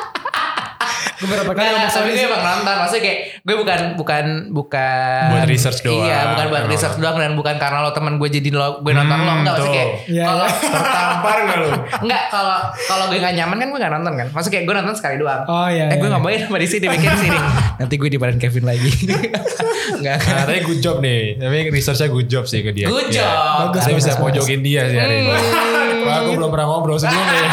[1.18, 2.74] gue berapa kali Nggak, ngomong tapi gue emang nonton.
[2.78, 6.06] Maksudnya kayak gue bukan bukan bukan Buat research doang.
[6.06, 9.18] Iya, bukan buat research doang dan bukan karena lo temen gue jadi lo gue nonton
[9.18, 10.70] lo enggak maksudnya kayak Iya, kalau iya.
[10.78, 11.68] Tertampar gak lu?
[12.06, 14.26] enggak kalau kalau gue gak nyaman kan gue gak nonton kan.
[14.30, 15.42] Maksudnya kayak gue nonton sekali doang.
[15.44, 16.14] oh iya eh gue iya.
[16.14, 17.38] gak mau ya sama di sini bikin sini.
[17.76, 18.90] Nanti gue dimarahin Kevin lagi.
[19.98, 20.32] Enggak kan.
[20.32, 21.34] Nah, tapi good job nih.
[21.34, 22.86] Tapi researchnya good job sih ke dia.
[22.86, 23.24] Good Iya.
[23.24, 23.36] job.
[23.72, 25.32] Bagus, Saya bisa pojokin dia sih hari ini.
[25.32, 26.06] Hmm.
[26.06, 27.50] Wah, aku belum pernah ngobrol sebelumnya.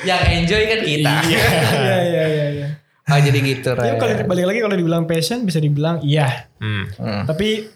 [0.00, 1.12] Yang enjoy kan kita.
[1.22, 1.44] Iya.
[1.70, 2.68] iya iya iya iya
[3.04, 3.68] Oh jadi gitu.
[3.70, 4.00] Ya, Ren.
[4.00, 6.88] kalau balik lagi kalau dibilang passion bisa dibilang iya Hmm.
[6.94, 7.22] Hmm.
[7.24, 7.68] tapi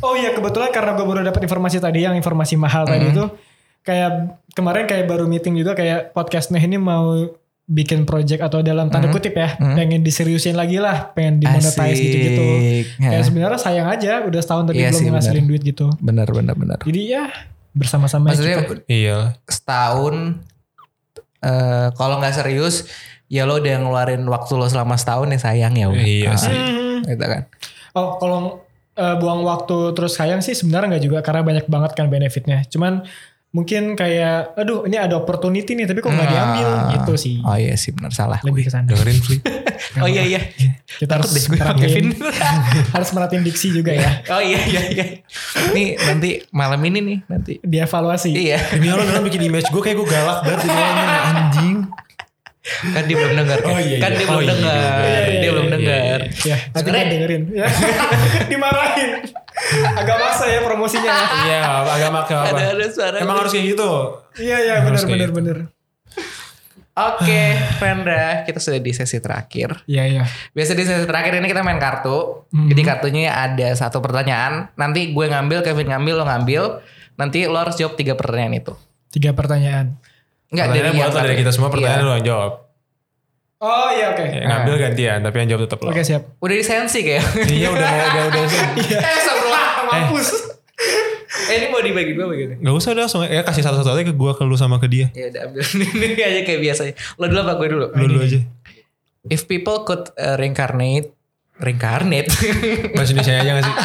[0.00, 3.28] oh iya kebetulan karena gue baru dapat informasi tadi yang informasi mahal tadi itu
[3.80, 4.10] kayak
[4.50, 7.28] kemarin kayak baru meeting juga kayak podcast nah ini mau
[7.64, 12.44] bikin project atau dalam tanda kutip ya pengen diseriusin lagi lah pengen dimonetize gitu-gitu
[12.96, 13.10] Ya.
[13.10, 16.52] kayak sebenarnya sayang aja udah setahun tapi Iya belum sih, ngasilin duit gitu Benar benar
[16.54, 16.80] benar.
[16.80, 17.24] jadi ya
[17.70, 18.84] bersama-sama Maksudnya kita.
[18.86, 19.18] Iya.
[19.44, 20.40] setahun
[21.44, 22.88] eh kalau nggak serius
[23.28, 26.04] ya lo udah ngeluarin waktu lo selama setahun ya sayang ya udah.
[26.04, 26.54] Iya sih.
[26.54, 27.04] Hmm.
[27.12, 27.42] gitu kan.
[27.94, 28.64] Oh, kalau
[28.96, 32.64] eh, buang waktu terus sayang sih sebenarnya nggak juga karena banyak banget kan benefitnya.
[32.68, 33.04] Cuman
[33.54, 36.90] mungkin kayak, aduh ini ada opportunity nih tapi kok nggak diambil Ah.
[36.92, 37.38] gitu sih.
[37.40, 38.42] Oh iya sih benar salah.
[38.42, 38.90] Lebih ke sana.
[38.90, 39.38] Dengerin Fli.
[39.94, 40.40] Oh iya iya.
[40.88, 42.06] Kita harus Takut deh merhatiin, Kevin.
[42.94, 44.10] harus merhatiin diksi juga ya.
[44.28, 45.04] oh iya iya iya.
[45.70, 47.52] Nih nanti malam ini nih nanti.
[47.60, 48.32] Dievaluasi.
[48.32, 48.58] Iya.
[48.74, 51.63] Demi Allah dalam bikin image gue kayak gue galak banget di dalamnya anjing.
[52.64, 53.70] Kan dia belum dengar kan.
[53.70, 54.16] Oh iya, kan iya.
[54.16, 54.72] dia Oh belum iya, dengar.
[54.72, 56.18] iya, iya, Dia iya, belum iya, dengar.
[56.24, 57.42] Ya, nanti Sebenarnya- kan dengerin.
[57.52, 57.66] Ya.
[58.50, 59.10] Dimarahin.
[59.94, 61.12] Agak maksa ya promosinya.
[61.12, 61.26] ya.
[61.44, 62.48] Iya, agak maksa apa.
[62.50, 63.16] Ada ada suara.
[63.20, 63.90] Emang harus kayak gitu.
[64.36, 65.36] Iya iya benar benar gitu.
[65.36, 65.56] benar.
[66.94, 67.42] Oke,
[67.76, 69.82] Vendra, kita sudah di sesi terakhir.
[69.84, 70.22] Iya iya.
[70.54, 72.46] Biasa di sesi terakhir ini kita main kartu.
[72.48, 72.70] Mhm.
[72.70, 74.70] Jadi kartunya ada satu pertanyaan.
[74.72, 76.62] Nanti gue ngambil, Kevin ngambil, lo ngambil.
[77.14, 78.72] Nanti lo harus jawab tiga pertanyaan itu.
[79.10, 79.98] Tiga pertanyaan.
[80.54, 82.06] Enggak Pertanyaannya buat lo dari kita semua pertanyaan Iya.
[82.06, 82.52] lo yang jawab.
[83.56, 84.22] Oh iya oke.
[84.22, 85.88] Ya, ngambil gantian, tapi yang jawab tetap lo.
[85.88, 86.22] Oke siap.
[86.38, 87.24] Udah disensi kayak.
[87.44, 88.42] Iya udah mau udah udah.
[88.84, 88.98] Iya.
[89.00, 90.28] eh, sebelum Mampus.
[91.44, 92.54] Eh, ini mau dibagi gue begini.
[92.56, 95.06] Gak usah udah langsung ya kasih satu-satu aja ke gue ke lu sama ke dia.
[95.12, 95.62] Ya udah ambil
[96.06, 96.92] ini aja kayak biasanya.
[97.16, 97.86] Lo dulu apa gue dulu?
[97.90, 98.38] Lu dulu aja.
[99.24, 101.08] If people could uh, reincarnate,
[101.56, 102.28] reincarnate,
[102.92, 103.76] Bahasa Indonesia aja gak sih?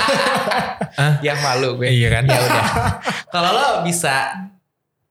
[1.24, 1.88] yang malu gue.
[1.88, 2.24] Iya kan?
[2.26, 2.63] Ya udah.
[3.30, 4.36] Kalau lo bisa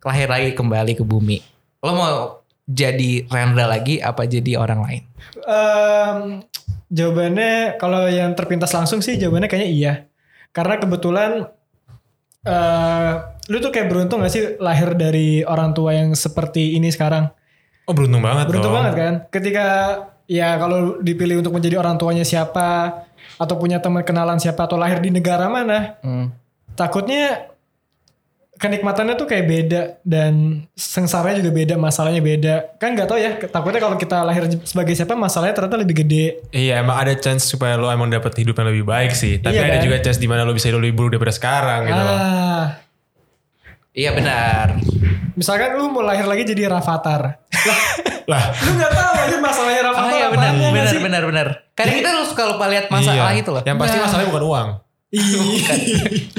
[0.01, 1.43] lahir lagi kembali ke bumi,
[1.81, 2.17] lo mau
[2.65, 5.03] jadi Rendra lagi apa jadi orang lain?
[5.43, 6.19] Em,
[6.87, 9.93] jawabannya kalau yang terpintas langsung sih jawabannya kayaknya iya.
[10.51, 11.49] Karena kebetulan
[12.45, 13.11] eh
[13.49, 17.33] lu tuh kayak beruntung gak sih lahir dari orang tua yang seperti ini sekarang?
[17.89, 18.79] Oh beruntung banget Beruntung dong.
[18.85, 19.15] banget kan?
[19.33, 19.67] Ketika
[20.29, 23.01] ya kalau dipilih untuk menjadi orang tuanya siapa
[23.41, 26.29] atau punya teman kenalan siapa atau lahir di negara mana, Hmm.
[26.77, 27.49] takutnya
[28.59, 30.33] kenikmatannya tuh kayak beda dan
[30.75, 32.55] sengsaranya juga beda, masalahnya beda.
[32.77, 36.43] Kan nggak tahu ya, takutnya kalau kita lahir sebagai siapa masalahnya ternyata lebih gede.
[36.51, 39.39] Iya emang ada chance supaya lo emang dapat hidup yang lebih baik sih.
[39.39, 39.85] Tapi Iya ada kan?
[39.87, 42.17] juga chance di mana lo bisa hidup lebih buruk daripada sekarang gitu loh.
[42.19, 42.65] Ah,
[43.95, 44.67] Iya benar.
[45.35, 47.39] Misalkan lu mau lahir lagi jadi Rafathar.
[47.41, 47.81] Lah,
[48.29, 51.01] Lah, lu gak tahu aja masalahnya Oh Rafathar iya benar, apaan, ya nggak benar, sih?
[51.01, 51.47] benar, benar.
[51.73, 53.41] Kadang kita lu suka lupa lihat masalah iya.
[53.41, 53.63] itu loh.
[53.63, 54.03] Yang pasti Nah.
[54.05, 54.69] masalahnya bukan uang.
[55.09, 55.73] Iya.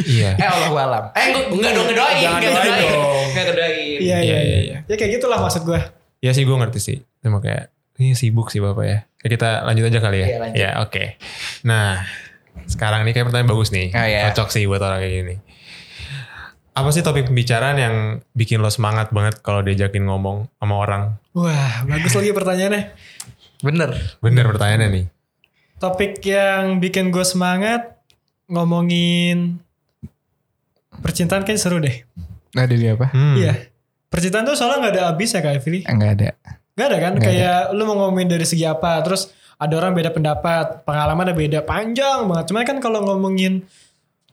[0.05, 0.29] Iya.
[0.37, 1.03] Eh Allah alam.
[1.17, 3.01] Eh enggak, enggak dong ngedoain, enggak doain ngedoain.
[3.29, 3.97] Enggak ngedoain.
[3.97, 4.77] Iya, Iya, iya, iya, iya.
[4.85, 5.79] Ya kayak gitulah maksud gue.
[6.21, 6.97] Iya sih gue ngerti sih.
[7.25, 8.99] Cuma kayak ini sibuk sih bapak ya.
[9.19, 10.27] Kita lanjut aja kali ya.
[10.29, 10.39] Iya.
[10.53, 11.17] Ya oke.
[11.65, 12.05] Nah
[12.69, 13.89] sekarang ini kayak pertanyaan bagus nih.
[13.89, 14.29] Oh, iya.
[14.29, 15.35] Cocok sih buat orang kayak gini.
[16.77, 17.95] Apa sih topik pembicaraan yang
[18.31, 21.17] bikin lo semangat banget kalau diajakin ngomong sama orang?
[21.35, 22.83] Wah, bagus lagi pertanyaannya.
[23.59, 23.91] Bener.
[24.23, 25.05] Bener pertanyaannya nih.
[25.79, 27.98] Topik yang bikin gue semangat
[28.49, 29.61] ngomongin
[30.99, 32.03] percintaan kayak seru deh.
[32.57, 33.13] Ada di apa?
[33.13, 33.37] Hmm.
[33.37, 33.69] Iya.
[34.09, 35.85] Percintaan tuh soalnya gak ada habis ya Kak Fili.
[35.85, 36.29] Enggak ada.
[36.73, 37.13] Gak ada kan?
[37.21, 39.05] Nggak kayak lu mau ngomongin dari segi apa.
[39.05, 39.29] Terus
[39.61, 40.81] ada orang beda pendapat.
[40.81, 41.59] Pengalaman ada beda.
[41.61, 42.45] Panjang banget.
[42.49, 43.61] Cuman kan kalau ngomongin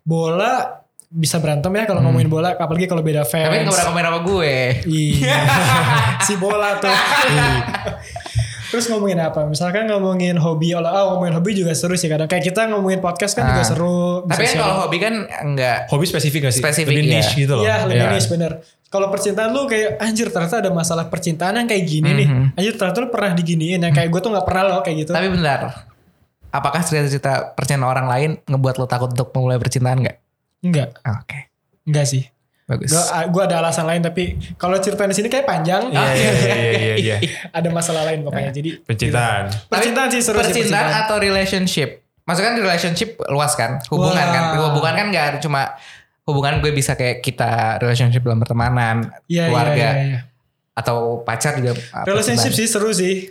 [0.01, 2.57] bola bisa berantem ya kalau ngomongin bola.
[2.57, 3.53] Apalagi kalau beda fans.
[3.53, 3.53] Hmm.
[3.53, 4.55] Tapi enggak pernah komen sama gue.
[4.89, 5.37] Iya.
[6.27, 6.97] si bola tuh.
[8.77, 9.49] Terus ngomongin apa?
[9.49, 12.29] Misalkan ngomongin hobi olah oh, ngomongin hobi juga seru sih kadang.
[12.29, 13.69] Kayak kita ngomongin podcast kan juga Ah.
[13.73, 14.21] seru.
[14.29, 15.89] Tapi kan kalau hobi kan enggak.
[15.89, 16.61] Hobi spesifik gak sih?
[16.61, 17.15] Spesifik, Lebih iya.
[17.25, 17.65] niche gitu loh.
[17.65, 18.13] Iya, lebih Iya.
[18.13, 18.53] niche bener.
[18.93, 22.29] Kalau percintaan lu kayak anjir ternyata ada masalah percintaan yang kayak gini nih.
[22.29, 22.47] Mhm.
[22.53, 25.11] Anjir ternyata lu pernah diginiin yang kayak gue tuh nggak pernah loh kayak gitu.
[25.17, 25.61] Tapi benar.
[26.53, 30.21] Apakah cerita-cerita percintaan orang lain ngebuat lo takut untuk memulai percintaan enggak?
[30.61, 31.49] Enggak, Oke.
[31.89, 32.29] enggak sih.
[32.67, 32.91] Bagus.
[32.91, 35.87] Gue gue ada alasan lain tapi kalau cerita di sini kayak panjang.
[35.87, 37.17] Iya iya iya iya iya.
[37.59, 38.51] ada masalah lain pokoknya.
[38.51, 39.71] Jadi Percintaan.
[39.71, 41.07] percintaan sih seru sih percintaan percintaan.
[41.07, 41.89] atau relationship?
[42.27, 43.79] Maksudnya kan relationship luas kan?
[43.87, 44.35] Hubungan Wah.
[44.35, 44.45] kan?
[44.59, 45.79] Hubungan kan gak ada cuma
[46.27, 50.19] hubungan gue bisa kayak kita relationship dalam pertemanan, Iya, iya, keluarga iya, iya.
[50.75, 51.79] atau pacar juga.
[52.03, 52.59] Relationship percintaan.
[52.59, 53.31] sih seru sih.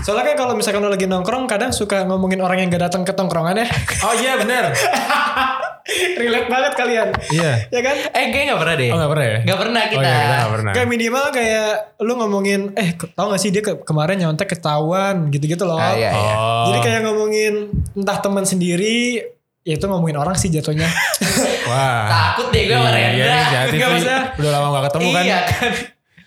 [0.00, 3.12] Soalnya kan kalau misalkan lo lagi nongkrong kadang suka ngomongin orang yang gak datang ke
[3.12, 3.68] tongkrongan ya.
[4.08, 4.72] Oh iya bener.
[6.20, 7.08] Relate banget kalian.
[7.28, 7.52] Iya.
[7.74, 7.96] ya kan?
[8.10, 8.88] Eh kayaknya gak pernah deh.
[8.88, 9.38] Oh gak pernah ya?
[9.42, 9.98] Gak pernah kita.
[9.98, 10.72] Oh iya kita gak pernah.
[10.72, 11.68] Kayak minimal kayak
[11.98, 15.76] lu ngomongin eh tau gak sih dia ke- kemarin nyontek ketahuan gitu-gitu loh.
[15.76, 16.34] Ah, iya, iya.
[16.34, 16.64] Oh.
[16.68, 17.54] Jadi kayak ngomongin
[17.94, 19.20] entah teman sendiri
[19.60, 20.88] ya itu ngomongin orang sih jatuhnya.
[21.70, 22.08] Wah.
[22.08, 23.24] Takut deh gue sama Iya Rendra.
[23.26, 25.24] nih jadi Nggak, maksudnya- Udah lama gak ketemu kan?
[25.24, 25.72] Iya kan.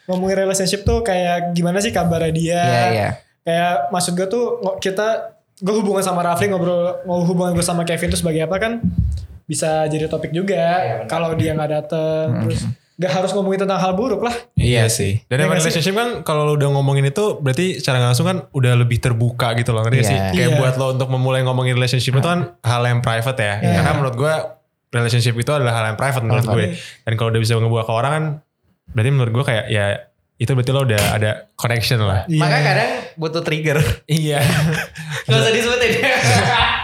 [0.04, 2.60] ngomongin relationship tuh kayak gimana sih kabarnya dia.
[2.60, 3.10] Iya iya.
[3.42, 4.44] Kayak maksud gue tuh
[4.78, 8.84] kita gue hubungan sama Rafli ngobrol ngobrol hubungan gue sama Kevin tuh sebagai apa kan
[9.54, 10.58] bisa jadi topik juga
[11.00, 11.06] benar.
[11.06, 12.62] kalau dia nggak dateng terus
[12.94, 15.18] gak harus ngomongin tentang hal buruk lah Iya sih.
[15.26, 15.74] Dan Iya emang nggak sih?
[15.74, 19.74] relationship kan kalau lu udah ngomongin itu berarti secara langsung kan udah lebih terbuka gitu
[19.74, 20.20] loh ngerti nggak sih?
[20.32, 20.58] Kayak Iya.
[20.58, 23.54] buat lo untuk memulai ngomongin relationship itu kan hal yang private ya.
[23.60, 23.74] Iya.
[23.78, 24.34] Karena menurut gue
[24.90, 26.66] relationship itu adalah hal yang private menurut gue.
[27.02, 28.26] Dan kalau udah bisa ngebuka ke orang kan
[28.90, 29.86] berarti menurut gue kayak ya
[30.36, 32.30] itu berarti lo udah ada connection lah.
[32.30, 32.40] Iya.
[32.40, 33.78] Makanya kadang butuh trigger.
[34.06, 34.38] Iya.
[35.28, 35.92] Gak usah disebutin.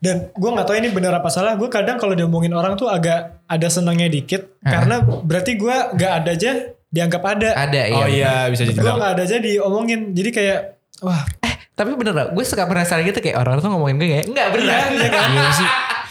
[0.00, 3.44] dan gue nggak tahu ini bener apa salah gue kadang kalau diomongin orang tuh agak
[3.44, 6.52] ada senangnya dikit karena berarti gue nggak ada aja
[6.86, 7.96] dianggap ada Ada iya.
[7.96, 8.76] oh iya bisa jadi.
[8.76, 10.60] gue nggak ada aja diomongin jadi kayak
[11.00, 11.22] wah
[11.70, 14.84] Tapi bener lah, gue suka penasaran gitu kayak orang tuh ngomongin gue kayak enggak bener.
[14.90, 15.68] iya kan Iya sih.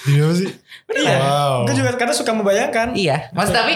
[0.07, 0.49] Iya sih.
[0.95, 1.55] iya Wow.
[1.65, 3.73] gue juga kadang suka membayangkan Iya, mas tapi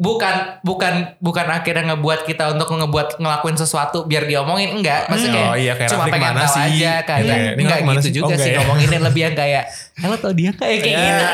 [0.00, 5.54] bukan bukan bukan akhirnya ngebuat kita untuk ngebuat ngelakuin sesuatu biar diomongin enggak maksudnya Oh
[5.54, 6.62] iya, kayak cuma pengen tahu sih?
[6.80, 7.36] aja kayak Gitu ya.
[7.52, 8.12] Ini enggak gitu sih?
[8.14, 8.56] juga Oh, sih ya?
[8.58, 9.62] ngomonginnya lebih yang kayak
[9.94, 11.04] "Eh, lo tau dia kayak kayak Iya.
[11.04, 11.24] gitu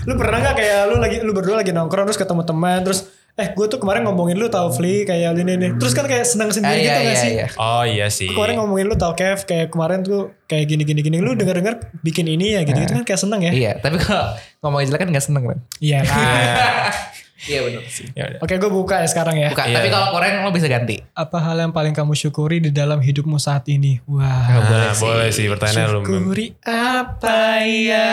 [0.06, 3.00] lu pernah nggak kayak lu lagi lu berdua lagi nongkrong terus ketemu teman terus
[3.40, 6.48] eh gue tuh kemarin ngomongin lu tau Fli kayak ini nih terus kan kayak senang
[6.48, 7.32] Ah, sendiri gitu iya, gak iya, sih?
[7.32, 7.46] iya.
[7.56, 8.28] Oh iya sih.
[8.28, 11.74] kemarin ngomongin lu tau Kev kayak kemarin tuh kayak gini gini gini lu denger dengar
[12.00, 13.50] bikin ini ya gitu gitu kan kayak seneng ya?
[13.50, 15.98] Iya tapi kalau ngomongin jelek kan nggak seneng kan iya.
[16.02, 16.92] Nah,
[17.46, 18.06] iya benar sih.
[18.12, 19.48] Ya oke gue buka ya sekarang ya.
[19.48, 19.76] Bukan Iya.
[19.78, 21.00] tapi kalau kurang lo bisa ganti?
[21.12, 24.02] Apa hal yang paling kamu syukuri di dalam hidupmu saat ini?
[24.04, 24.26] Wah.
[24.26, 25.44] Nah, boleh boleh, sih.
[25.44, 26.00] sih pertanyaan lu.
[26.02, 28.08] syukuri apa ya?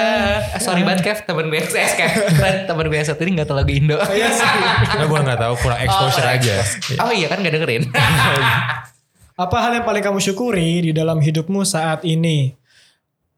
[0.47, 1.19] Ah, sorry banget Kev.
[1.23, 2.11] Temen gue SS Kev
[2.63, 3.97] temen gue satu ini gak tau lagu Indo.
[3.97, 4.47] Iya sih.
[4.95, 6.55] Nah, gue gak tahu kurang exposure Oh, aja.
[6.99, 7.83] Oh iya kan gak dengerin.
[9.37, 12.57] Apa hal yang paling kamu syukuri di dalam hidupmu saat ini?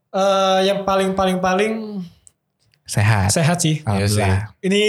[0.10, 1.74] Eh yang paling paling paling
[2.84, 3.30] Sehat.
[3.30, 3.86] Sehat sih.
[3.86, 4.18] Iya sih.
[4.18, 4.66] Alhamdulillah.
[4.66, 4.84] ini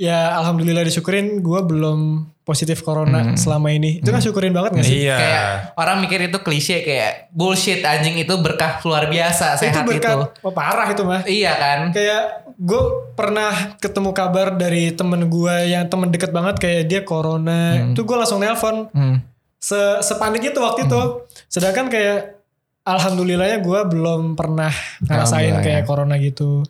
[0.00, 1.44] ya alhamdulillah disyukurin.
[1.44, 4.00] Gue belum positif corona selama ini.
[4.00, 5.06] Itu kan syukurin banget gak sih?
[5.06, 5.16] Iya.
[5.20, 5.44] Kayak
[5.76, 9.90] orang mikir itu klise kayak bullshit anjing itu berkah luar biasa itu sehat itu.
[9.94, 11.78] berkat oh, parah itu mah Iya kan?
[11.94, 12.82] kayak gue
[13.14, 17.92] pernah ketemu kabar dari temen gue yang temen deket banget kayak dia corona.
[17.92, 18.88] Itu gue langsung nelpon.
[18.96, 19.22] Hmm.
[19.60, 21.28] se sepanik itu waktu itu.
[21.52, 22.40] Sedangkan kayak
[22.88, 24.72] alhamdulillahnya gue belum pernah
[25.04, 25.86] ngerasain kayak ya.
[25.86, 26.64] corona gitu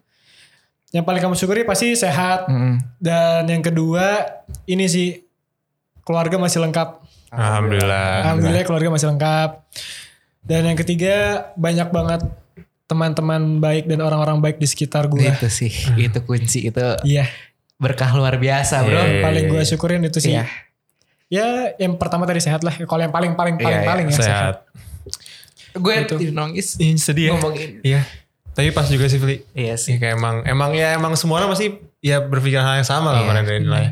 [0.90, 2.82] yang paling kamu syukuri pasti sehat Mm-mm.
[2.96, 4.26] dan yang kedua
[4.64, 5.22] ini sih
[6.02, 6.98] keluarga masih lengkap
[7.30, 8.26] Alhamdulillah.
[8.26, 9.50] alhamdulillah keluarga masih lengkap
[10.42, 11.14] dan yang ketiga
[11.54, 12.26] banyak banget
[12.84, 16.82] teman-teman baik dan orang-orang baik di sekitar gue Itu sih, itu kunci itu.
[17.04, 17.30] iya
[17.78, 18.92] berkah luar biasa bro.
[18.92, 19.22] Iya.
[19.22, 20.34] paling gue syukurin itu sih.
[20.34, 20.44] Iya.
[21.30, 21.46] Ya
[21.78, 22.74] yang pertama tadi sehat lah.
[22.74, 23.88] Kalau yang paling paling paling Iya, iya.
[23.88, 24.26] paling ya sehat.
[24.26, 24.56] Sehat.
[25.72, 26.34] Gue Gitu.
[26.34, 27.30] nangis Ih, sedih ya.
[27.32, 27.70] ngomongin.
[27.80, 28.02] Iya.
[28.50, 29.40] Tapi pas juga sih Fli.
[29.52, 29.96] Iya Sih sih.
[29.96, 33.42] kayak emang emang ya emang semua orang pasti ya berpikiran hal yang sama lah Iya.
[33.42, 33.84] dari nilai.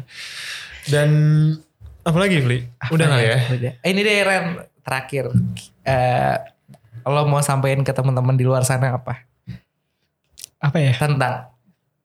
[0.84, 1.08] Dan
[2.02, 2.58] apalagi Fli?
[2.88, 3.38] Udah kali ya.
[3.48, 3.72] Udah.
[3.78, 4.44] Eh, Ini deh Ren
[4.80, 5.30] terakhir.
[5.82, 6.36] Eh
[7.02, 9.24] lo mau sampaikan ke teman-teman di luar sana apa
[10.58, 10.92] Apa ya?
[10.92, 11.48] tentang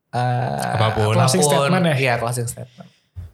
[0.09, 1.11] eh, Apa pun.
[1.11, 1.95] Closing statement ya?
[1.97, 2.87] Iya closing statement.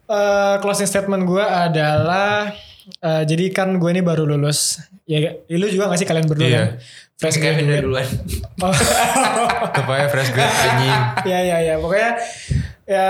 [0.06, 2.50] Eh, closing statement gue adalah
[2.98, 4.80] eh, jadi kan gue ini baru lulus.
[5.04, 6.58] Ya, lu juga gak sih kalian berdua Iya.
[6.58, 6.70] kan?
[7.20, 7.84] Fresh Kevin graduate.
[7.84, 8.08] duluan.
[8.60, 8.76] Oh.
[9.72, 11.00] Tepatnya fresh grad anjing.
[11.24, 12.12] ya ya ya pokoknya
[12.84, 13.08] ya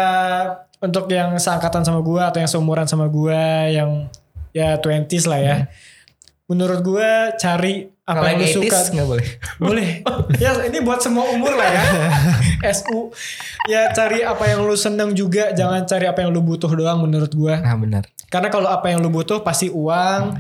[0.79, 4.07] untuk yang seangkatan sama gua atau yang seumuran sama gua yang
[4.55, 5.57] ya 20s lah ya.
[6.47, 8.79] Menurut gua cari apa Kalau yang lu suka.
[8.79, 9.27] 80s nggak boleh.
[9.59, 9.89] Boleh.
[10.43, 11.83] ya ini buat semua umur lah ya.
[12.79, 13.11] SU.
[13.71, 17.31] Ya cari apa yang lu seneng juga, jangan cari apa yang lu butuh doang menurut
[17.35, 17.59] gua.
[17.63, 18.07] Nah benar.
[18.31, 20.39] Karena kalau apa yang lu butuh pasti uang,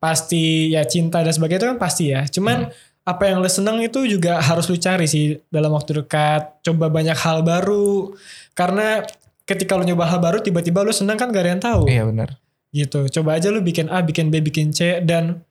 [0.00, 2.24] pasti ya cinta dan sebagainya itu kan pasti ya.
[2.28, 2.68] Cuman
[3.10, 6.62] apa yang lu seneng itu juga harus lu cari sih dalam waktu dekat.
[6.62, 8.14] Coba banyak hal baru.
[8.54, 9.02] Karena
[9.42, 11.82] ketika lu nyoba hal baru tiba-tiba lu seneng kan gak ada yang tahu.
[11.90, 12.38] Iya benar.
[12.70, 13.10] Gitu.
[13.10, 15.42] Coba aja lu bikin A, bikin B, bikin C dan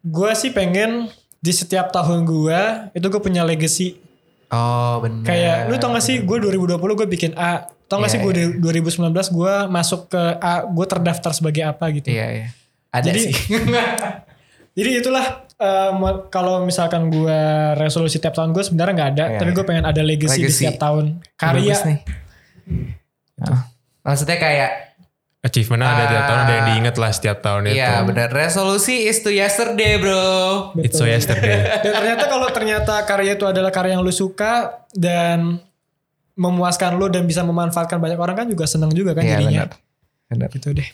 [0.00, 1.08] gua sih pengen
[1.40, 3.96] di setiap tahun gua itu gue punya legacy
[4.50, 5.22] Oh benar.
[5.24, 7.70] Kayak lu tau gak sih gue 2020 gue bikin A.
[7.86, 10.66] Tau gak Iya, sih gue 2019 gue masuk ke A.
[10.66, 12.10] Gue terdaftar sebagai apa gitu.
[12.10, 12.46] Iya iya.
[12.90, 13.34] Ada Jadi- sih.
[14.78, 15.46] Jadi itulah
[15.92, 17.40] mo- kalau misalkan gue
[17.76, 19.24] resolusi tiap tahun gue sebenarnya nggak ada.
[19.26, 20.56] Iya, tapi gue pengen ada legacy, di Legacy.
[20.58, 21.04] setiap tahun.
[21.34, 21.60] Karya.
[21.68, 21.98] Bagus nih.
[23.38, 23.60] Nah,
[24.02, 24.70] maksudnya kayak
[25.40, 27.80] Achievement ada tiap tahun ada yang diinget lah setiap tahun itu.
[27.80, 28.28] Iya benar.
[28.28, 30.76] Resolusi is to yesterday bro.
[30.76, 31.64] It's so yesterday.
[31.80, 35.56] Dan ternyata kalau ternyata karya itu adalah karya yang lu suka dan
[36.36, 39.64] memuaskan lu dan bisa memanfaatkan banyak orang kan juga seneng juga kan Iya jadinya.
[39.64, 39.68] benar.
[40.28, 40.48] Benar.
[40.52, 40.88] Gitu deh.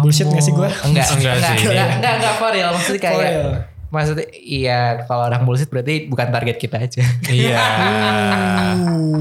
[0.00, 0.68] Bullshit gak sih gua?
[0.80, 1.66] Enggak, Enggak enggak, sih.
[1.66, 2.70] enggak, enggak, enggak, for real.
[2.70, 3.50] Maksudnya kayak, For real.
[3.88, 7.00] maksudnya iya kalau orang bullshit berarti bukan target kita aja.
[7.26, 7.56] Iya.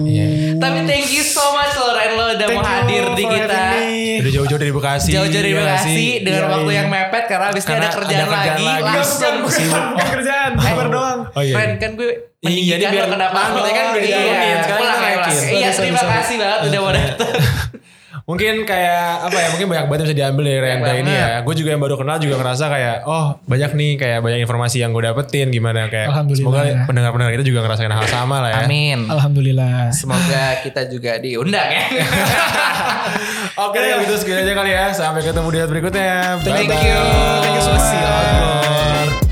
[0.04, 0.26] Iya.
[0.58, 3.60] Tapi thank you so much loh Ren lo udah Thank mau hadir di kita.
[4.18, 5.10] Udah jauh-jauh dari Bekasi.
[5.10, 6.78] Jauh-jauh dari iya Bekasi dengan Iya, waktu iya.
[6.78, 8.66] yang mepet karena abis ini Karena ada kerjaan, ada kerjaan lagi.
[8.68, 8.84] lagi.
[8.90, 9.36] Langsung.
[9.38, 11.20] Bukan, bukan kerjaan, kabar doang.
[11.30, 11.56] Oh iya.
[11.56, 13.34] Ren kan gue Iya, meninggikan dia biar lo kenapa?
[13.36, 15.16] Maksudnya kan oh, udah iya, iya, iya, sekarang ya.
[15.50, 17.32] Iya terima kasih banget udah mau datang.
[18.28, 19.48] Mungkin kayak apa ya?
[19.56, 21.16] Mungkin banyak banget yang bisa diambil dari Renda ini banget.
[21.16, 21.30] ya.
[21.48, 24.92] Gue juga yang baru kenal juga ngerasa kayak oh banyak nih kayak banyak informasi yang
[24.92, 26.12] gue dapetin gimana kayak.
[26.36, 28.68] Semoga pendengar-pendengar kita juga ngerasain hal sama lah ya.
[28.68, 29.08] Amin.
[29.08, 29.96] Alhamdulillah.
[29.96, 31.88] Semoga kita juga diundang ya.
[33.64, 34.92] Oke, kalau gitu segitu aja kali ya.
[34.92, 36.44] Sampai ketemu di episode berikutnya.
[36.44, 36.84] Thank Bye-bye.
[36.84, 37.00] you.
[37.40, 39.27] Thank you so much.